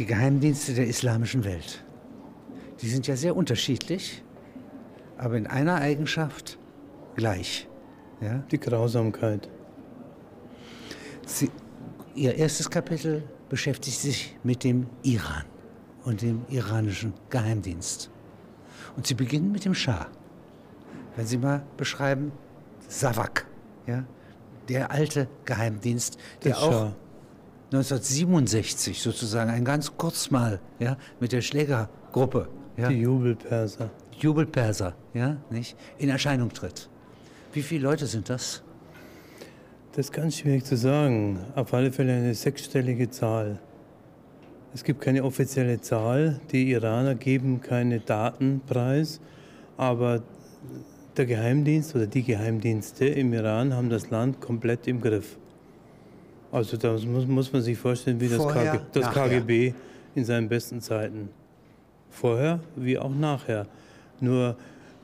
die 0.00 0.06
Geheimdienste 0.06 0.72
der 0.72 0.86
islamischen 0.86 1.44
Welt. 1.44 1.84
Die 2.80 2.88
sind 2.88 3.06
ja 3.06 3.16
sehr 3.16 3.36
unterschiedlich, 3.36 4.22
aber 5.18 5.36
in 5.36 5.46
einer 5.46 5.74
Eigenschaft 5.74 6.58
gleich. 7.16 7.68
Ja? 8.22 8.38
Die 8.50 8.58
Grausamkeit. 8.58 9.50
Sie, 11.26 11.50
ihr 12.14 12.34
erstes 12.34 12.70
Kapitel 12.70 13.24
beschäftigt 13.50 14.00
sich 14.00 14.38
mit 14.42 14.64
dem 14.64 14.86
Iran 15.02 15.44
und 16.04 16.22
dem 16.22 16.46
iranischen 16.48 17.12
Geheimdienst. 17.28 18.10
Und 18.96 19.06
Sie 19.06 19.14
beginnen 19.14 19.52
mit 19.52 19.66
dem 19.66 19.74
Schah. 19.74 20.06
Wenn 21.14 21.26
Sie 21.26 21.36
mal 21.36 21.62
beschreiben, 21.76 22.32
Savak, 22.88 23.46
ja, 23.86 24.04
der 24.70 24.90
alte 24.92 25.28
Geheimdienst, 25.44 26.16
der 26.42 26.52
Das 26.52 26.62
auch 26.62 26.72
Schah. 26.72 26.96
1967 27.72 29.00
sozusagen 29.00 29.50
ein 29.50 29.64
ganz 29.64 29.96
kurz 29.96 30.30
mal 30.30 30.60
ja, 30.80 30.96
mit 31.20 31.30
der 31.30 31.40
Schlägergruppe, 31.40 32.48
ja, 32.76 32.88
Die 32.88 33.00
Jubelperser. 33.00 33.90
Jubelperser, 34.18 34.94
ja, 35.14 35.36
nicht, 35.50 35.76
in 35.98 36.08
Erscheinung 36.08 36.52
tritt. 36.52 36.88
Wie 37.52 37.62
viele 37.62 37.84
Leute 37.84 38.06
sind 38.06 38.28
das? 38.28 38.62
Das 39.92 40.06
ist 40.06 40.12
ganz 40.12 40.38
schwierig 40.38 40.64
zu 40.64 40.76
sagen. 40.76 41.38
Auf 41.54 41.74
alle 41.74 41.90
Fälle 41.92 42.12
eine 42.12 42.34
sechsstellige 42.34 43.10
Zahl. 43.10 43.58
Es 44.72 44.84
gibt 44.84 45.00
keine 45.00 45.24
offizielle 45.24 45.80
Zahl. 45.80 46.40
Die 46.52 46.70
Iraner 46.70 47.14
geben 47.14 47.60
keine 47.60 48.00
Daten 48.00 48.60
preis. 48.66 49.20
Aber 49.76 50.22
der 51.16 51.26
Geheimdienst 51.26 51.94
oder 51.96 52.06
die 52.06 52.22
Geheimdienste 52.22 53.06
im 53.06 53.32
Iran 53.32 53.74
haben 53.74 53.90
das 53.90 54.10
Land 54.10 54.40
komplett 54.40 54.86
im 54.86 55.00
Griff. 55.00 55.38
Also 56.52 56.76
das 56.76 57.04
muss, 57.04 57.26
muss 57.26 57.52
man 57.52 57.62
sich 57.62 57.78
vorstellen 57.78 58.20
wie 58.20 58.28
das, 58.28 58.38
Vorher, 58.38 58.72
KG, 58.72 58.84
das. 58.92 59.14
KGB 59.14 59.74
in 60.14 60.24
seinen 60.24 60.48
besten 60.48 60.80
Zeiten. 60.80 61.28
Vorher 62.10 62.60
wie 62.76 62.98
auch 62.98 63.14
nachher. 63.14 63.66
Nur 64.20 64.56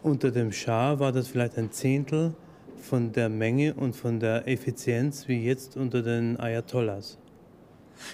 unter 0.03 0.31
dem 0.31 0.53
Schah 0.53 0.99
war 0.99 1.13
das 1.13 1.29
vielleicht 1.29 1.57
ein 1.57 1.71
Zehntel 1.71 2.35
von 2.81 3.13
der 3.13 3.29
Menge 3.29 3.75
und 3.75 3.95
von 3.95 4.21
der 4.21 4.47
Effizienz 4.49 5.29
wie 5.29 5.45
jetzt 5.45 5.77
unter 5.77 6.03
den 6.03 6.39
Ayatollahs. 6.39 7.19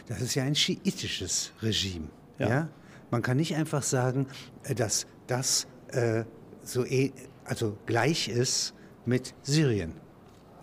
Das 0.07 0.21
ist 0.21 0.35
ja 0.35 0.45
ein 0.45 0.55
schiitisches 0.55 1.53
Regime. 1.63 2.09
Ja. 2.39 2.49
Ja. 2.49 2.69
Man 3.11 3.23
kann 3.23 3.37
nicht 3.37 3.57
einfach 3.57 3.83
sagen, 3.83 4.27
äh, 4.65 4.75
dass 4.75 5.07
das 5.27 5.67
äh, 5.89 6.25
so 6.63 6.85
eh, 6.85 7.13
also 7.45 7.77
gleich 7.87 8.29
ist 8.29 8.75
mit 9.05 9.35
Syrien. 9.43 9.93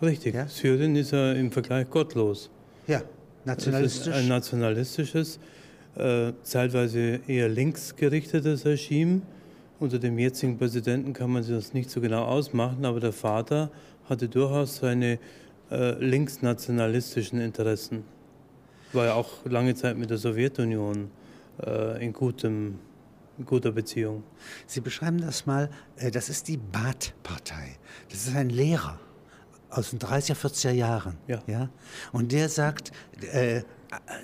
Richtig, 0.02 0.34
Ja? 0.34 0.48
Syrien 0.48 0.96
ist 0.96 1.12
ja 1.12 1.32
im 1.32 1.52
Vergleich 1.52 1.90
gottlos. 1.90 2.50
Ja, 2.90 2.98
Es 2.98 3.02
ist 3.02 3.46
nationalistisch. 3.46 4.14
ein 4.14 4.28
nationalistisches, 4.28 5.38
äh, 5.96 6.32
zeitweise 6.42 7.20
eher 7.28 7.48
linksgerichtetes 7.48 8.64
Regime. 8.64 9.22
Unter 9.78 10.00
dem 10.00 10.18
jetzigen 10.18 10.58
Präsidenten 10.58 11.12
kann 11.12 11.30
man 11.30 11.44
sich 11.44 11.54
das 11.54 11.72
nicht 11.72 11.88
so 11.88 12.00
genau 12.00 12.24
ausmachen, 12.24 12.84
aber 12.84 12.98
der 12.98 13.12
Vater 13.12 13.70
hatte 14.08 14.28
durchaus 14.28 14.76
seine 14.78 15.20
äh, 15.70 15.92
linksnationalistischen 16.04 17.40
Interessen. 17.40 18.02
War 18.92 19.06
ja 19.06 19.14
auch 19.14 19.44
lange 19.44 19.76
Zeit 19.76 19.96
mit 19.96 20.10
der 20.10 20.18
Sowjetunion 20.18 21.10
äh, 21.64 22.04
in, 22.04 22.12
gutem, 22.12 22.80
guter 23.46 23.70
Beziehung. 23.70 24.24
Sie 24.66 24.80
beschreiben 24.80 25.20
das 25.20 25.46
mal, 25.46 25.70
äh, 25.96 26.10
das 26.10 26.28
ist 26.28 26.48
die 26.48 26.56
Baath-Partei. 26.56 27.76
Das 28.10 28.26
ist 28.26 28.34
ein 28.34 28.50
Lehrer 28.50 28.98
aus 29.70 29.90
den 29.90 29.98
30er, 29.98 30.34
40er 30.34 30.72
Jahren. 30.72 31.16
Ja. 31.46 31.68
Und 32.12 32.32
der 32.32 32.48
sagt, 32.48 32.92
äh, 33.32 33.62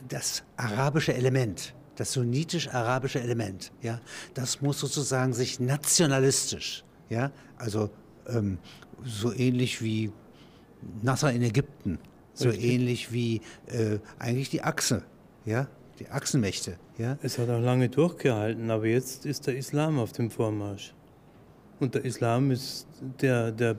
das 0.08 0.42
arabische 0.56 1.14
Element, 1.14 1.74
das 1.96 2.12
sunnitisch-arabische 2.12 3.20
Element, 3.20 3.72
ja, 3.82 4.00
das 4.34 4.60
muss 4.60 4.80
sozusagen 4.80 5.32
sich 5.32 5.60
nationalistisch, 5.60 6.84
ja, 7.08 7.30
also 7.56 7.90
ähm, 8.28 8.58
so 9.04 9.32
ähnlich 9.32 9.82
wie 9.82 10.12
Nasser 11.02 11.32
in 11.32 11.42
Ägypten, 11.42 11.98
so 12.34 12.48
Richtig. 12.48 12.70
ähnlich 12.70 13.12
wie 13.12 13.40
äh, 13.66 13.98
eigentlich 14.18 14.50
die 14.50 14.62
Achse, 14.62 15.02
ja, 15.44 15.68
die 15.98 16.08
Achsenmächte, 16.10 16.78
ja. 16.98 17.18
Es 17.22 17.38
hat 17.38 17.48
auch 17.48 17.60
lange 17.60 17.88
durchgehalten, 17.88 18.70
aber 18.70 18.86
jetzt 18.86 19.24
ist 19.26 19.46
der 19.46 19.56
Islam 19.56 19.98
auf 19.98 20.12
dem 20.12 20.30
Vormarsch. 20.30 20.94
Und 21.78 21.94
der 21.94 22.04
Islam 22.04 22.50
ist 22.50 22.86
der, 23.20 23.52
der 23.52 23.74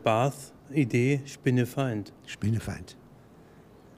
Baath-Idee 0.67 1.21
Spinnefeind. 1.25 2.13
Spinnefeind. 2.25 2.97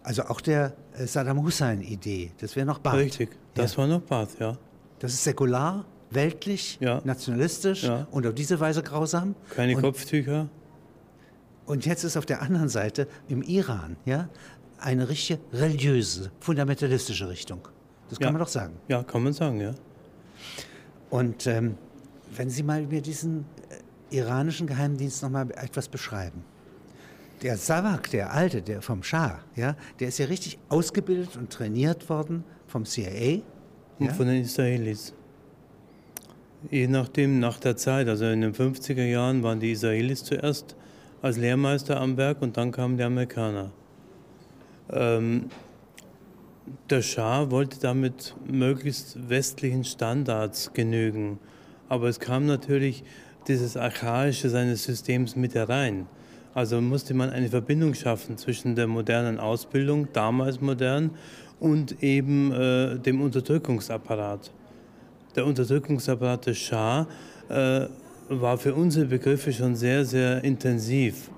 Also 0.04 0.24
auch 0.24 0.42
der 0.42 0.74
äh, 0.94 1.06
Saddam 1.06 1.42
Hussein-Idee, 1.44 2.32
das 2.40 2.56
wäre 2.56 2.66
noch 2.66 2.80
Baath. 2.80 2.96
Richtig, 2.96 3.30
das 3.54 3.74
ja. 3.74 3.78
war 3.80 3.88
noch 3.88 4.02
Baath, 4.02 4.40
ja. 4.40 4.58
Das 5.00 5.14
ist 5.14 5.24
säkular, 5.24 5.86
weltlich, 6.12 6.78
Ja. 6.82 7.02
nationalistisch 7.04 7.84
Ja. 7.84 8.08
und 8.12 8.26
auf 8.26 8.34
diese 8.34 8.60
Weise 8.60 8.82
grausam. 8.84 9.36
Keine 9.56 9.76
und, 9.76 9.82
Kopftücher. 9.82 10.50
und 11.66 11.86
jetzt 11.86 12.04
ist 12.04 12.18
auf 12.18 12.26
der 12.26 12.42
anderen 12.42 12.70
Seite 12.70 13.08
im 13.28 13.42
Iran 13.42 13.98
ja, 14.06 14.30
eine 14.80 15.10
richtige 15.10 15.40
religiöse, 15.54 16.32
fundamentalistische 16.40 17.30
Richtung. 17.30 17.68
Das 18.10 18.20
kann 18.20 18.34
man 18.34 18.40
doch 18.42 18.48
sagen. 18.48 18.74
Ja, 18.88 19.04
kann 19.04 19.24
man 19.24 19.34
sagen, 19.34 19.62
ja. 19.62 19.76
Und 21.10 21.46
ähm, 21.46 21.78
wenn 22.36 22.50
Sie 22.50 22.64
mal 22.64 22.86
mir 22.88 23.02
diesen 23.02 23.46
äh, 24.10 24.16
iranischen 24.16 24.66
Geheimdienst 24.66 25.22
noch 25.22 25.30
mal 25.30 25.50
etwas 25.52 25.88
beschreiben. 25.90 26.44
Der 27.42 27.58
Savak, 27.58 28.10
der 28.12 28.34
Alte, 28.34 28.62
der 28.62 28.82
vom 28.82 29.02
Schah, 29.02 29.40
ja, 29.56 29.76
der 30.00 30.10
ist 30.10 30.18
ja 30.18 30.26
richtig 30.26 30.60
ausgebildet 30.68 31.38
und 31.38 31.50
trainiert 31.52 32.10
worden 32.10 32.44
vom 32.68 32.86
CIA. 32.86 33.42
Und 33.98 34.08
Ja? 34.08 34.14
von 34.14 34.28
den 34.28 34.42
Israelis. 34.42 35.14
Je 36.70 36.88
nachdem, 36.88 37.40
nach 37.40 37.60
der 37.60 37.78
Zeit, 37.78 38.10
also 38.10 38.26
in 38.26 38.42
den 38.42 38.54
50er 38.54 39.06
Jahren 39.06 39.44
waren 39.44 39.62
die 39.62 39.72
Israelis 39.72 40.24
zuerst 40.26 40.76
als 41.22 41.38
Lehrmeister 41.38 42.00
am 42.00 42.18
Werk 42.18 42.42
und 42.42 42.58
dann 42.58 42.72
kamen 42.72 42.98
die 42.98 43.04
Amerikaner. 43.04 43.72
Ähm, 44.92 45.46
der 46.90 47.02
Schah 47.02 47.50
wollte 47.52 47.80
damit 47.80 48.36
möglichst 48.46 49.30
westlichen 49.30 49.84
Standards 49.86 50.72
genügen. 50.74 51.40
Aber 51.88 52.08
es 52.08 52.20
kam 52.20 52.46
natürlich 52.46 53.04
dieses 53.48 53.78
Archaische 53.78 54.50
seines 54.50 54.84
Systems 54.84 55.36
mit 55.36 55.56
herein. 55.56 56.08
Also 56.54 56.82
musste 56.82 57.14
man 57.14 57.30
eine 57.30 57.50
Verbindung 57.50 57.94
schaffen 57.94 58.38
zwischen 58.38 58.76
der 58.76 58.88
modernen 58.88 59.40
Ausbildung, 59.40 60.08
damals 60.14 60.62
modern, 60.62 61.12
und 61.60 62.02
eben 62.02 62.52
äh, 62.52 62.98
dem 62.98 63.22
Unterdrückungsapparat. 63.22 64.52
Der 65.36 65.46
Unterdrückungsapparat 65.46 66.48
des 66.48 66.58
Schah 66.58 67.08
äh, 67.50 67.86
war 68.30 68.58
für 68.58 68.74
unsere 68.74 69.06
Begriffe 69.06 69.52
schon 69.52 69.76
sehr, 69.76 70.06
sehr 70.06 70.44
intensiv 70.44 71.30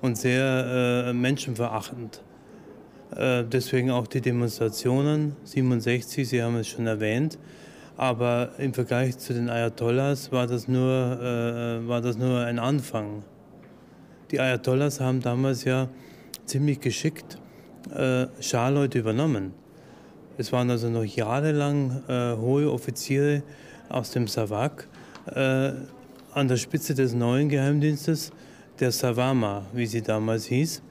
und 0.00 0.16
sehr 0.16 1.06
äh, 1.08 1.12
menschenverachtend. 1.12 2.22
Äh, 3.14 3.44
deswegen 3.44 3.90
auch 3.90 4.06
die 4.06 4.20
Demonstrationen 4.20 5.36
67, 5.44 6.28
Sie 6.28 6.42
haben 6.42 6.56
es 6.56 6.68
schon 6.68 6.86
erwähnt. 6.86 7.38
Aber 7.96 8.50
im 8.58 8.72
Vergleich 8.72 9.18
zu 9.18 9.34
den 9.34 9.50
Ayatollahs 9.50 10.30
war 10.30 10.46
das 10.46 10.68
nur, 10.68 11.18
äh, 11.20 11.88
war 11.88 12.00
das 12.00 12.16
nur 12.16 12.40
ein 12.40 12.60
Anfang. 12.60 13.24
Die 14.30 14.40
Ayatollahs 14.40 15.00
haben 15.00 15.20
damals 15.20 15.64
ja 15.64 15.88
ziemlich 16.44 16.80
geschickt 16.80 17.38
äh, 17.94 18.26
übernommen. 18.94 19.52
Es 20.36 20.52
waren 20.52 20.70
also 20.70 20.88
noch 20.90 21.04
jahrelang 21.04 22.02
äh, 22.08 22.36
hohe 22.36 22.70
Offiziere 22.70 23.42
aus 23.88 24.10
dem 24.10 24.28
Savak 24.28 24.86
äh, 25.34 25.72
an 26.32 26.48
der 26.48 26.56
Spitze 26.56 26.94
des 26.94 27.14
neuen 27.14 27.48
Geheimdienstes, 27.48 28.30
der 28.78 28.92
Savama, 28.92 29.66
wie 29.72 29.86
sie 29.86 30.02
damals 30.02 30.44
hieß, 30.46 30.82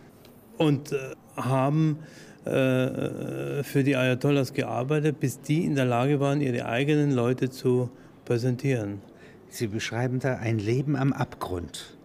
und 0.58 0.92
äh, 0.92 0.98
haben 1.36 2.00
äh, 2.44 3.62
für 3.64 3.84
die 3.84 3.96
Ayatollahs 3.96 4.54
gearbeitet, 4.54 5.19
bis 5.19 5.42
die 5.42 5.64
in 5.64 5.75
der 5.75 5.86
Lage 5.86 6.19
waren, 6.19 6.42
ihre 6.42 6.66
eigenen 6.66 7.12
Leute 7.12 7.50
zu 7.50 7.90
präsentieren. 8.25 9.01
Sie 9.50 9.68
beschreiben 9.68 10.19
da 10.19 10.38
ein 10.38 10.60
Leben 10.60 10.95
am 10.95 11.13
Abgrund. 11.13 11.98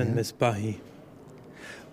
Ein 0.00 0.14
Mesbahi. 0.14 0.80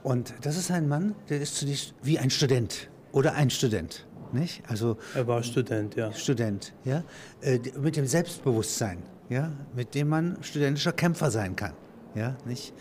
Und 0.04 0.33
das 0.42 0.57
ist 0.57 0.71
ein 0.71 0.88
Mann, 0.88 1.15
der 1.30 1.42
ist 1.42 1.56
zunächst 1.56 1.94
wie 2.01 2.18
ein 2.18 2.30
Student 2.30 2.89
oder 3.12 3.33
ein 3.33 3.50
Student, 3.50 4.07
nicht? 4.31 4.63
Also 4.68 4.98
Er 5.15 5.27
war 5.27 5.44
Student, 5.44 5.95
ja. 5.95 6.13
Student, 6.13 6.74
ja, 6.86 7.04
äh, 7.42 7.59
mit 7.81 7.98
dem 7.98 8.06
Selbstbewusstsein, 8.06 9.00
ja, 9.30 9.51
mit 9.75 9.95
dem 9.95 10.07
man 10.07 10.38
studentischer 10.42 10.94
Kämpfer 10.94 11.31
sein 11.31 11.56
kann, 11.56 11.74
ja, 12.15 12.38
nicht? 12.45 12.74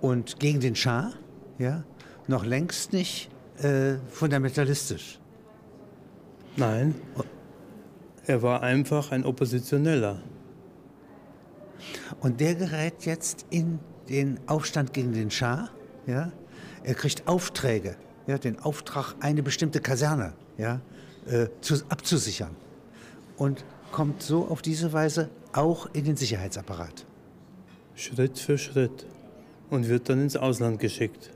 Und 0.00 0.40
gegen 0.40 0.58
den 0.60 0.74
Schah, 0.74 1.12
ja, 1.58 1.84
noch 2.26 2.44
längst 2.44 2.92
nicht 2.92 3.30
äh, 3.58 3.94
fundamentalistisch. 4.08 5.20
Nein, 6.56 6.94
er 8.26 8.42
war 8.42 8.62
einfach 8.62 9.12
ein 9.12 9.24
Oppositioneller. 9.24 10.20
Und 12.20 12.40
der 12.40 12.54
gerät 12.54 13.04
jetzt 13.04 13.46
in 13.50 13.78
den 14.08 14.38
Aufstand 14.46 14.92
gegen 14.92 15.12
den 15.12 15.30
Schah, 15.30 15.68
ja. 16.06 16.32
Er 16.84 16.94
kriegt 16.94 17.28
Aufträge, 17.28 17.96
ja, 18.26 18.38
den 18.38 18.58
Auftrag, 18.58 19.14
eine 19.20 19.42
bestimmte 19.42 19.80
Kaserne, 19.80 20.32
ja, 20.58 20.80
äh, 21.26 21.46
zu, 21.60 21.76
abzusichern. 21.88 22.50
und 23.36 23.64
kommt 23.92 24.22
so 24.22 24.46
auf 24.48 24.62
diese 24.62 24.92
Weise 24.92 25.28
auch 25.52 25.86
in 25.92 26.04
den 26.04 26.16
Sicherheitsapparat. 26.16 27.04
Schritt 27.94 28.38
für 28.38 28.56
Schritt. 28.58 29.06
Und 29.68 29.88
wird 29.88 30.08
dann 30.08 30.20
ins 30.22 30.36
Ausland 30.36 30.78
geschickt. 30.80 31.30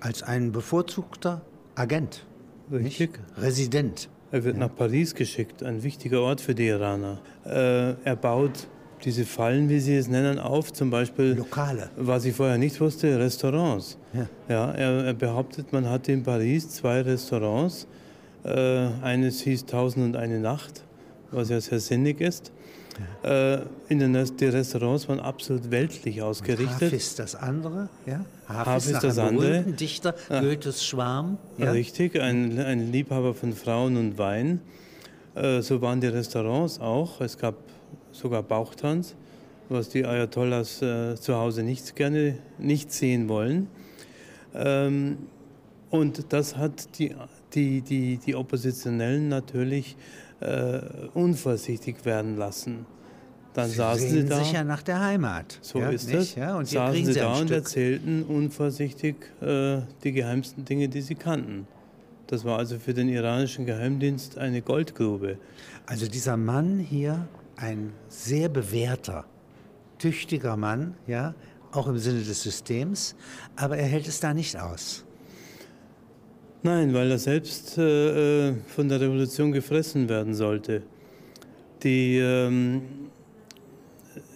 Als 0.00 0.22
ein 0.22 0.52
bevorzugter 0.52 1.40
Agent. 1.74 2.24
Richtig. 2.70 3.18
Nicht? 3.18 3.42
Resident. 3.42 4.08
Er 4.30 4.44
wird 4.44 4.56
Ja. 4.56 4.66
nach 4.66 4.74
Paris 4.74 5.14
geschickt, 5.14 5.62
ein 5.62 5.82
wichtiger 5.82 6.20
Ort 6.22 6.40
für 6.40 6.54
die 6.54 6.66
Iraner. 6.66 7.18
Äh, 7.44 7.94
er 8.04 8.16
baut 8.16 8.68
diese 9.04 9.24
Fallen, 9.24 9.68
wie 9.68 9.80
sie 9.80 9.96
es 9.96 10.08
nennen, 10.08 10.38
auf, 10.38 10.72
zum 10.72 10.90
Beispiel, 10.90 11.34
Lokale. 11.34 11.90
was 11.96 12.24
ich 12.24 12.34
vorher 12.34 12.58
nicht 12.58 12.80
wusste, 12.80 13.18
Restaurants. 13.18 13.98
Ja. 14.12 14.28
Ja, 14.48 14.70
er, 14.72 15.04
er 15.04 15.14
behauptet, 15.14 15.72
man 15.72 15.88
hatte 15.88 16.12
in 16.12 16.22
Paris 16.22 16.70
zwei 16.70 17.02
Restaurants. 17.02 17.86
Äh, 18.44 18.88
eines 19.02 19.40
hieß 19.40 19.66
Tausend 19.66 20.04
und 20.04 20.16
eine 20.16 20.38
Nacht, 20.38 20.82
was 21.30 21.48
ja 21.48 21.60
sehr 21.60 21.80
sinnig 21.80 22.20
ist. 22.20 22.52
Äh, 23.22 23.58
in 23.88 23.98
den 23.98 24.36
die 24.36 24.44
Restaurants 24.44 25.08
waren 25.08 25.18
absolut 25.18 25.70
weltlich 25.70 26.22
ausgerichtet. 26.22 26.92
Hafiz 26.92 27.14
das 27.16 27.34
andere. 27.34 27.88
Ja? 28.06 28.24
Hafiz 28.46 28.92
nach 28.92 29.02
das 29.02 29.18
andere. 29.18 29.62
Dichter, 29.62 30.14
Goethes 30.28 30.84
Schwarm. 30.84 31.38
Ja? 31.58 31.72
Richtig, 31.72 32.20
ein, 32.20 32.58
ein 32.58 32.92
Liebhaber 32.92 33.34
von 33.34 33.52
Frauen 33.52 33.96
und 33.96 34.18
Wein. 34.18 34.60
Äh, 35.34 35.62
so 35.62 35.80
waren 35.80 36.00
die 36.00 36.06
Restaurants 36.06 36.78
auch. 36.78 37.20
Es 37.20 37.36
gab 37.36 37.56
sogar 38.14 38.42
Bauchtanz, 38.42 39.14
was 39.68 39.88
die 39.88 40.04
Ayatollahs 40.04 40.82
äh, 40.82 41.16
zu 41.16 41.34
Hause 41.34 41.62
nicht 41.62 41.96
gerne 41.96 42.38
nicht 42.58 42.92
sehen 42.92 43.28
wollen. 43.28 43.68
Ähm, 44.54 45.18
und 45.90 46.32
das 46.32 46.56
hat 46.56 46.98
die, 46.98 47.14
die, 47.54 47.82
die, 47.82 48.18
die 48.18 48.34
Oppositionellen 48.34 49.28
natürlich 49.28 49.96
äh, 50.40 50.80
unvorsichtig 51.14 52.04
werden 52.04 52.36
lassen. 52.36 52.86
Dann 53.52 53.68
Sie 53.68 53.76
saßen 53.76 54.08
sie 54.08 54.24
da. 54.24 54.38
sich 54.38 54.52
ja 54.52 54.64
nach 54.64 54.82
der 54.82 55.00
Heimat. 55.00 55.58
So 55.62 55.78
ja, 55.78 55.90
ist 55.90 56.12
das. 56.12 56.34
Ja, 56.34 56.56
und 56.56 56.66
Saßen 56.66 57.04
sie 57.04 57.14
da 57.14 57.34
und 57.34 57.50
erzählten 57.50 58.24
unvorsichtig 58.24 59.14
äh, 59.40 59.78
die 60.02 60.12
geheimsten 60.12 60.64
Dinge, 60.64 60.88
die 60.88 61.00
sie 61.00 61.14
kannten. 61.14 61.68
Das 62.26 62.44
war 62.44 62.58
also 62.58 62.78
für 62.78 62.94
den 62.94 63.08
iranischen 63.08 63.66
Geheimdienst 63.66 64.38
eine 64.38 64.60
Goldgrube. 64.62 65.38
Also 65.86 66.08
dieser 66.08 66.36
Mann 66.36 66.78
hier, 66.80 67.28
ein 67.56 67.92
sehr 68.08 68.48
bewährter, 68.48 69.24
tüchtiger 69.98 70.56
Mann, 70.56 70.94
ja, 71.06 71.34
auch 71.72 71.86
im 71.88 71.98
Sinne 71.98 72.22
des 72.22 72.42
Systems, 72.42 73.16
aber 73.56 73.76
er 73.76 73.86
hält 73.86 74.06
es 74.06 74.20
da 74.20 74.32
nicht 74.34 74.56
aus. 74.56 75.04
Nein, 76.62 76.94
weil 76.94 77.10
er 77.10 77.18
selbst 77.18 77.76
äh, 77.76 78.48
äh, 78.48 78.54
von 78.68 78.88
der 78.88 79.00
Revolution 79.00 79.52
gefressen 79.52 80.08
werden 80.08 80.34
sollte. 80.34 80.82
Die, 81.82 82.16
ähm, 82.16 82.82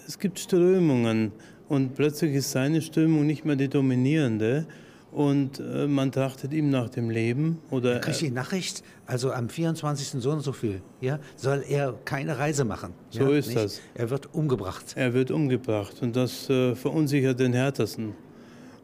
es 0.06 0.18
gibt 0.18 0.38
Strömungen 0.38 1.32
und 1.68 1.94
plötzlich 1.94 2.34
ist 2.34 2.50
seine 2.50 2.82
Strömung 2.82 3.26
nicht 3.26 3.44
mehr 3.46 3.56
die 3.56 3.68
dominierende 3.68 4.66
und 5.10 5.58
äh, 5.58 5.86
man 5.86 6.12
trachtet 6.12 6.52
ihm 6.52 6.70
nach 6.70 6.88
dem 6.90 7.10
Leben 7.10 7.58
oder 7.70 7.94
Er 7.94 8.00
kriegt 8.00 8.20
die 8.20 8.30
Nachricht, 8.30 8.82
also 9.06 9.32
am 9.32 9.48
24. 9.48 10.22
so 10.22 10.30
und 10.30 10.40
so 10.40 10.52
viel, 10.52 10.82
ja, 11.00 11.18
soll 11.36 11.64
er 11.68 11.94
keine 12.04 12.38
Reise 12.38 12.64
machen. 12.64 12.92
So 13.10 13.32
ja, 13.32 13.38
ist 13.38 13.54
das. 13.54 13.80
Er 13.94 14.10
wird 14.10 14.34
umgebracht. 14.34 14.84
Er 14.96 15.14
wird 15.14 15.30
umgebracht 15.30 16.02
und 16.02 16.14
das 16.14 16.50
äh, 16.50 16.74
verunsichert 16.74 17.40
den 17.40 17.52
Härtesten. 17.52 18.12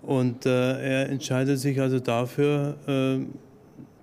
Und 0.03 0.45
äh, 0.45 0.51
er 0.51 1.09
entscheidet 1.09 1.59
sich 1.59 1.81
also 1.81 1.99
dafür, 1.99 2.77
äh, 2.87 3.25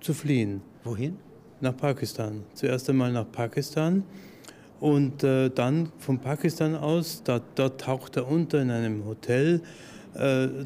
zu 0.00 0.14
fliehen 0.14 0.60
Wohin? 0.82 1.16
nach 1.60 1.76
Pakistan. 1.76 2.42
Zuerst 2.54 2.90
einmal 2.90 3.12
nach 3.12 3.30
Pakistan 3.30 4.02
und 4.80 5.22
äh, 5.22 5.48
dann 5.48 5.90
von 5.98 6.18
Pakistan 6.18 6.74
aus, 6.74 7.22
da, 7.24 7.40
dort 7.54 7.80
taucht 7.80 8.16
er 8.16 8.28
unter 8.28 8.60
in 8.60 8.70
einem 8.70 9.04
Hotel, 9.04 9.60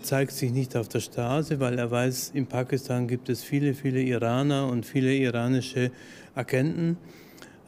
zeigt 0.03 0.33
sich 0.33 0.51
nicht 0.51 0.77
auf 0.77 0.89
der 0.89 1.01
Straße, 1.01 1.61
weil 1.61 1.79
er 1.79 1.91
weiß, 1.91 2.33
in 2.35 2.47
Pakistan 2.47 3.07
gibt 3.07 3.29
es 3.29 3.45
viele, 3.45 3.75
viele 3.75 4.01
Iraner 4.01 4.69
und 4.69 4.85
viele 4.85 5.15
iranische 5.15 5.93
Agenten. 6.35 6.97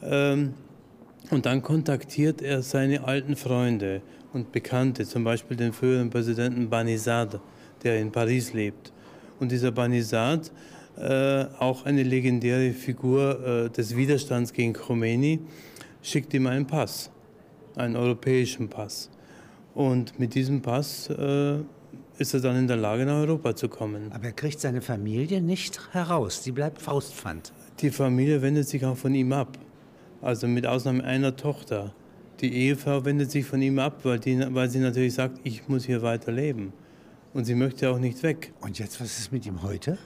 Ähm, 0.03 0.53
und 1.31 1.45
dann 1.45 1.61
kontaktiert 1.61 2.41
er 2.41 2.61
seine 2.61 3.03
alten 3.03 3.35
Freunde 3.35 4.01
und 4.33 4.51
Bekannte, 4.51 5.05
zum 5.05 5.23
Beispiel 5.23 5.57
den 5.57 5.73
früheren 5.73 6.09
Präsidenten 6.09 6.69
Banizad, 6.69 7.39
der 7.83 7.99
in 7.99 8.11
Paris 8.11 8.53
lebt. 8.53 8.91
Und 9.39 9.51
dieser 9.51 9.71
Banizad, 9.71 10.51
äh, 10.97 11.45
auch 11.59 11.85
eine 11.85 12.03
legendäre 12.03 12.71
Figur 12.73 13.65
äh, 13.65 13.69
des 13.69 13.95
Widerstands 13.95 14.53
gegen 14.53 14.73
Khomeini, 14.73 15.39
schickt 16.01 16.33
ihm 16.33 16.47
einen 16.47 16.67
Pass, 16.67 17.11
einen 17.75 17.95
europäischen 17.95 18.69
Pass. 18.69 19.09
Und 19.79 20.19
mit 20.19 20.35
diesem 20.35 20.61
Pass 20.61 21.09
äh, 21.09 21.59
ist 22.17 22.33
er 22.33 22.41
dann 22.41 22.57
in 22.57 22.67
der 22.67 22.75
Lage, 22.75 23.05
nach 23.05 23.21
Europa 23.21 23.55
zu 23.55 23.69
kommen. 23.69 24.11
Aber 24.11 24.25
er 24.25 24.33
kriegt 24.33 24.59
seine 24.59 24.81
Familie 24.81 25.39
nicht 25.39 25.93
heraus. 25.93 26.41
Die 26.41 26.51
bleibt 26.51 26.81
Faustpfand. 26.81 27.53
Die 27.79 27.89
Familie 27.89 28.41
wendet 28.41 28.67
sich 28.67 28.83
auch 28.83 28.97
von 28.97 29.15
ihm 29.15 29.31
ab. 29.31 29.57
Also 30.21 30.47
mit 30.47 30.67
Ausnahme 30.67 31.05
einer 31.05 31.37
Tochter. 31.37 31.93
Die 32.41 32.53
Ehefrau 32.53 33.05
wendet 33.05 33.31
sich 33.31 33.45
von 33.45 33.61
ihm 33.61 33.79
ab, 33.79 34.01
weil, 34.03 34.19
die, 34.19 34.53
weil 34.53 34.69
sie 34.69 34.79
natürlich 34.79 35.13
sagt, 35.13 35.39
ich 35.45 35.69
muss 35.69 35.85
hier 35.85 36.01
weiter 36.01 36.33
leben. 36.33 36.73
Und 37.33 37.45
sie 37.45 37.55
möchte 37.55 37.89
auch 37.89 37.99
nicht 37.99 38.21
weg. 38.21 38.51
Und 38.59 38.79
jetzt, 38.79 38.99
was 38.99 39.17
ist 39.17 39.31
mit 39.31 39.45
ihm 39.45 39.63
heute? 39.63 39.97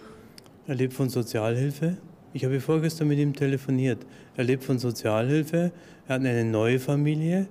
Er 0.67 0.75
lebt 0.75 0.93
von 0.93 1.09
Sozialhilfe. 1.09 1.97
Ich 2.31 2.45
habe 2.45 2.59
vorgestern 2.59 3.07
mit 3.07 3.17
ihm 3.17 3.33
telefoniert. 3.33 4.05
Er 4.37 4.43
lebt 4.43 4.63
von 4.63 4.77
Sozialhilfe. 4.77 5.71
Er 6.07 6.13
hat 6.13 6.21
eine 6.21 6.45
neue 6.45 6.77
Familie, 6.77 7.47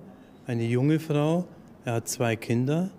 eine 0.47 0.63
junge 0.63 1.01
Frau. 1.01 1.45
Er 1.85 1.95
hat 1.95 2.07
zwei 2.07 2.37
Kinder 2.37 2.91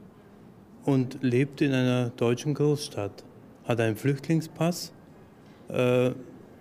und 0.85 1.19
lebt 1.23 1.63
in 1.63 1.73
einer 1.73 2.11
deutschen 2.11 2.53
Großstadt. 2.53 3.25
Hat 3.65 3.81
einen 3.81 3.97
Flüchtlingspass. 3.97 4.93
Äh, 5.71 6.11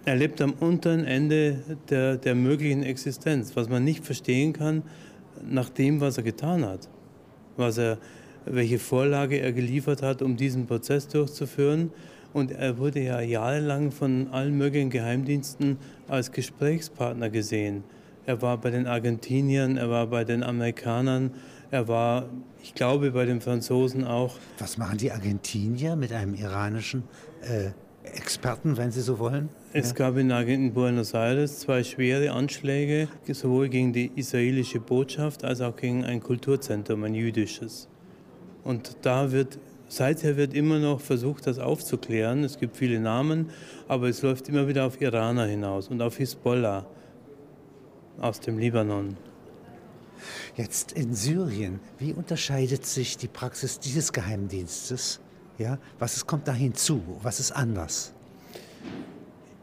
er 0.06 0.16
lebt 0.16 0.40
am 0.40 0.54
unteren 0.54 1.04
Ende 1.04 1.60
der, 1.90 2.16
der 2.16 2.36
möglichen 2.36 2.84
Existenz, 2.84 3.56
was 3.58 3.68
man 3.68 3.84
nicht 3.84 4.06
verstehen 4.06 4.54
kann 4.54 4.84
nach 5.46 5.70
dem, 5.70 6.00
was 6.00 6.16
er 6.18 6.24
getan 6.24 6.66
hat. 6.66 6.88
Was 7.58 7.78
er, 7.78 7.98
welche 8.46 8.80
Vorlage 8.80 9.40
er 9.40 9.52
geliefert 9.52 10.02
hat, 10.02 10.22
um 10.22 10.38
diesen 10.38 10.66
Prozess 10.66 11.10
durchzuführen. 11.10 11.92
Und 12.32 12.52
er 12.52 12.78
wurde 12.78 13.02
ja 13.02 13.20
jahrelang 13.20 13.92
von 13.92 14.30
allen 14.32 14.58
möglichen 14.58 14.90
Geheimdiensten 14.90 15.78
als 16.08 16.32
Gesprächspartner 16.32 17.30
gesehen. 17.30 17.84
Er 18.26 18.42
war 18.42 18.58
bei 18.58 18.70
den 18.70 18.88
Argentiniern, 18.88 19.76
er 19.76 19.90
war 19.90 20.08
bei 20.08 20.24
den 20.24 20.44
Amerikanern, 20.44 21.32
er 21.74 21.88
war, 21.88 22.30
ich 22.62 22.76
glaube, 22.76 23.10
bei 23.12 23.26
den 23.26 23.42
Franzosen 23.42 24.06
auch. 24.06 24.36
Was 24.60 24.78
machen 24.78 25.00
die 25.00 25.12
Argentinier 25.12 25.96
mit 25.96 26.14
einem 26.14 26.36
iranischen 26.36 27.04
äh, 27.42 27.72
Experten, 28.08 28.78
wenn 28.78 28.92
sie 28.92 29.02
so 29.02 29.18
wollen? 29.18 29.50
Es 29.74 29.96
gab 29.96 30.18
in, 30.18 30.32
Argen- 30.32 30.68
in 30.68 30.74
Buenos 30.74 31.16
Aires 31.16 31.62
zwei 31.62 31.84
schwere 31.84 32.32
Anschläge, 32.32 33.08
sowohl 33.32 33.70
gegen 33.70 33.92
die 33.92 34.12
israelische 34.16 34.80
Botschaft 34.80 35.44
als 35.44 35.62
auch 35.62 35.76
gegen 35.76 36.06
ein 36.06 36.22
Kulturzentrum, 36.22 37.04
ein 37.06 37.16
jüdisches. 37.16 37.88
Und 38.64 38.98
da 39.02 39.32
wird, 39.32 39.58
seither 39.88 40.38
wird 40.38 40.54
immer 40.54 40.78
noch 40.78 41.02
versucht, 41.02 41.48
das 41.48 41.58
aufzuklären. 41.58 42.44
Es 42.44 42.60
gibt 42.60 42.78
viele 42.78 43.00
Namen, 43.00 43.50
aber 43.88 44.10
es 44.10 44.22
läuft 44.22 44.48
immer 44.48 44.68
wieder 44.68 44.86
auf 44.86 45.02
Iraner 45.02 45.46
hinaus 45.46 45.88
und 45.88 46.04
auf 46.04 46.18
Hisbollah 46.18 46.86
aus 48.20 48.40
dem 48.42 48.60
Libanon. 48.60 49.18
Jetzt 50.56 50.92
in 50.92 51.14
Syrien, 51.14 51.80
wie 52.00 52.14
unterscheidet 52.14 52.86
sich 52.86 53.18
die 53.18 53.28
Praxis 53.28 53.80
dieses 53.80 54.14
Geheimdienstes? 54.14 55.20
Ja, 55.58 55.78
was 56.00 56.18
ist, 56.18 56.28
kommt 56.28 56.48
da 56.48 56.54
hinzu? 56.54 57.02
Was 57.22 57.40
ist 57.40 57.52
anders? 57.52 58.14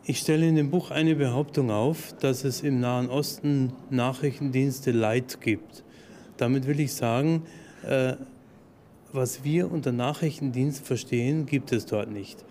Ich 0.04 0.18
stelle 0.18 0.48
in 0.48 0.56
dem 0.56 0.70
Buch 0.70 0.90
eine 0.90 1.14
Behauptung 1.14 1.70
auf, 1.70 2.14
dass 2.20 2.44
es 2.44 2.62
im 2.62 2.80
Nahen 2.80 3.08
Osten 3.08 3.72
Nachrichtendienste 3.90 4.92
Light 4.92 5.40
gibt. 5.40 5.84
Damit 6.36 6.66
will 6.66 6.80
ich 6.80 6.94
sagen, 6.94 7.42
äh, 7.86 8.14
was 9.12 9.44
wir 9.44 9.70
unter 9.70 9.92
Nachrichtendienst 9.92 10.86
verstehen, 10.86 11.46
gibt 11.46 11.72
es 11.72 11.86
dort 11.86 12.10
nicht. 12.10 12.44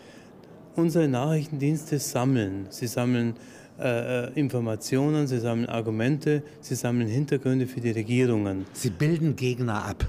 Unsere 0.76 1.08
Nachrichtendienste 1.08 2.00
sammeln. 2.00 2.68
Sie 2.70 2.88
sammeln 2.88 3.36
äh, 3.80 4.26
äh, 4.26 4.32
Informationen, 4.40 5.28
sie 5.28 5.40
sammeln 5.40 5.68
Argumente, 5.70 6.44
sie 6.62 6.76
sammeln 6.76 7.08
Hintergründe 7.08 7.66
für 7.68 7.80
die 7.82 7.92
Regierungen. 7.92 8.66
Sie 8.74 8.90
bilden 8.90 9.36
Gegner 9.36 9.86
ab. 9.86 10.06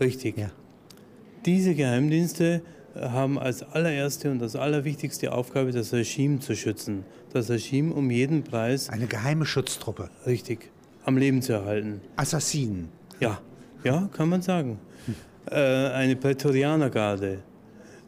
Richtig. 0.00 0.38
Ja. 0.38 0.50
Diese 1.44 1.74
Geheimdienste 1.74 2.62
äh, 2.94 3.00
haben 3.00 3.38
als 3.38 3.62
allererste 3.62 4.30
und 4.30 4.42
als 4.42 4.56
allerwichtigste 4.56 5.32
Aufgabe, 5.32 5.72
das 5.72 5.92
Regime 5.92 6.38
zu 6.40 6.54
schützen. 6.56 7.04
Das 7.32 7.50
Regime 7.50 7.92
um 7.94 8.10
jeden 8.10 8.42
Preis, 8.42 8.88
Eine 8.88 9.06
geheime 9.06 9.44
Schutztruppe. 9.46 10.10
richtig, 10.26 10.70
am 11.04 11.16
Leben 11.16 11.42
zu 11.42 11.52
erhalten. 11.52 12.00
Assassinen. 12.16 12.88
Ja, 13.20 13.40
ja, 13.84 14.08
kann 14.12 14.28
man 14.28 14.42
sagen. 14.42 14.78
Äh, 15.50 15.54
eine 15.56 16.16
Prätorianergarde. 16.16 17.38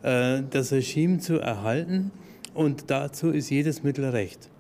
Äh, 0.03 0.43
das 0.51 0.73
Regime 0.73 1.19
zu 1.19 1.39
erhalten 1.39 2.11
und 2.55 2.91
dazu 2.91 3.31
ist 3.31 3.51
jedes 3.51 3.83
Mittel 3.83 4.05
recht. 4.07 4.51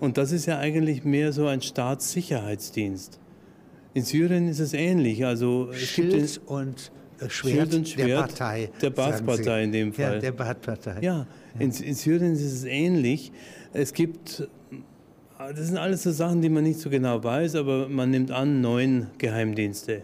Und 0.00 0.16
das 0.16 0.32
ist 0.32 0.46
ja 0.46 0.58
eigentlich 0.58 1.04
mehr 1.04 1.32
so 1.32 1.46
ein 1.46 1.60
Staatssicherheitsdienst. 1.60 3.18
In 3.94 4.04
Syrien 4.04 4.48
ist 4.48 4.60
es 4.60 4.74
ähnlich. 4.74 5.24
Also 5.24 5.70
es 5.72 5.80
Schild 5.80 6.40
und 6.46 6.92
äh, 7.20 7.28
Schwert, 7.28 7.54
Schild 7.54 7.74
und 7.74 7.88
Schwert 7.88 8.08
der 8.08 8.16
Partei. 8.18 8.70
der 8.80 8.90
Baath-Partei 8.90 9.64
in 9.64 9.72
dem 9.72 9.92
Fall. 9.92 10.14
Ja, 10.14 10.20
der 10.20 10.32
Baath-Partei. 10.32 11.00
Ja, 11.00 11.26
in, 11.58 11.70
in 11.72 11.94
Syrien 11.94 12.32
ist 12.32 12.42
es 12.42 12.64
ähnlich. 12.64 13.32
Es 13.72 13.92
gibt, 13.92 14.48
das 15.38 15.66
sind 15.66 15.78
alles 15.78 16.04
so 16.04 16.12
Sachen, 16.12 16.42
die 16.42 16.48
man 16.48 16.64
nicht 16.64 16.78
so 16.78 16.90
genau 16.90 17.22
weiß, 17.22 17.56
aber 17.56 17.88
man 17.88 18.10
nimmt 18.10 18.30
an, 18.30 18.60
neun 18.60 19.08
Geheimdienste, 19.18 20.02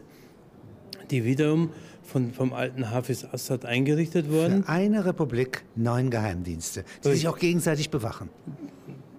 die 1.10 1.24
wiederum 1.24 1.70
von, 2.02 2.32
vom 2.32 2.52
alten 2.52 2.90
Hafiz 2.90 3.24
Assad 3.24 3.64
eingerichtet 3.64 4.30
wurden. 4.30 4.64
Für 4.64 4.68
eine 4.70 5.04
Republik 5.04 5.64
neun 5.76 6.10
Geheimdienste, 6.10 6.84
die 7.04 7.12
sich 7.12 7.28
auch 7.28 7.38
gegenseitig 7.38 7.90
bewachen. 7.90 8.28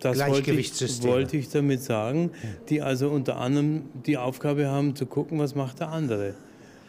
Das 0.05 0.19
wollte 0.19 0.37
ich, 0.37 0.43
Gleichgewichtssysteme. 0.43 1.13
wollte 1.13 1.37
ich 1.37 1.49
damit 1.49 1.81
sagen, 1.81 2.31
die 2.69 2.81
also 2.81 3.09
unter 3.09 3.37
anderem 3.37 3.89
die 4.05 4.17
Aufgabe 4.17 4.67
haben 4.67 4.95
zu 4.95 5.07
gucken, 5.07 5.39
was 5.39 5.55
macht 5.55 5.79
der 5.79 5.89
andere. 5.89 6.35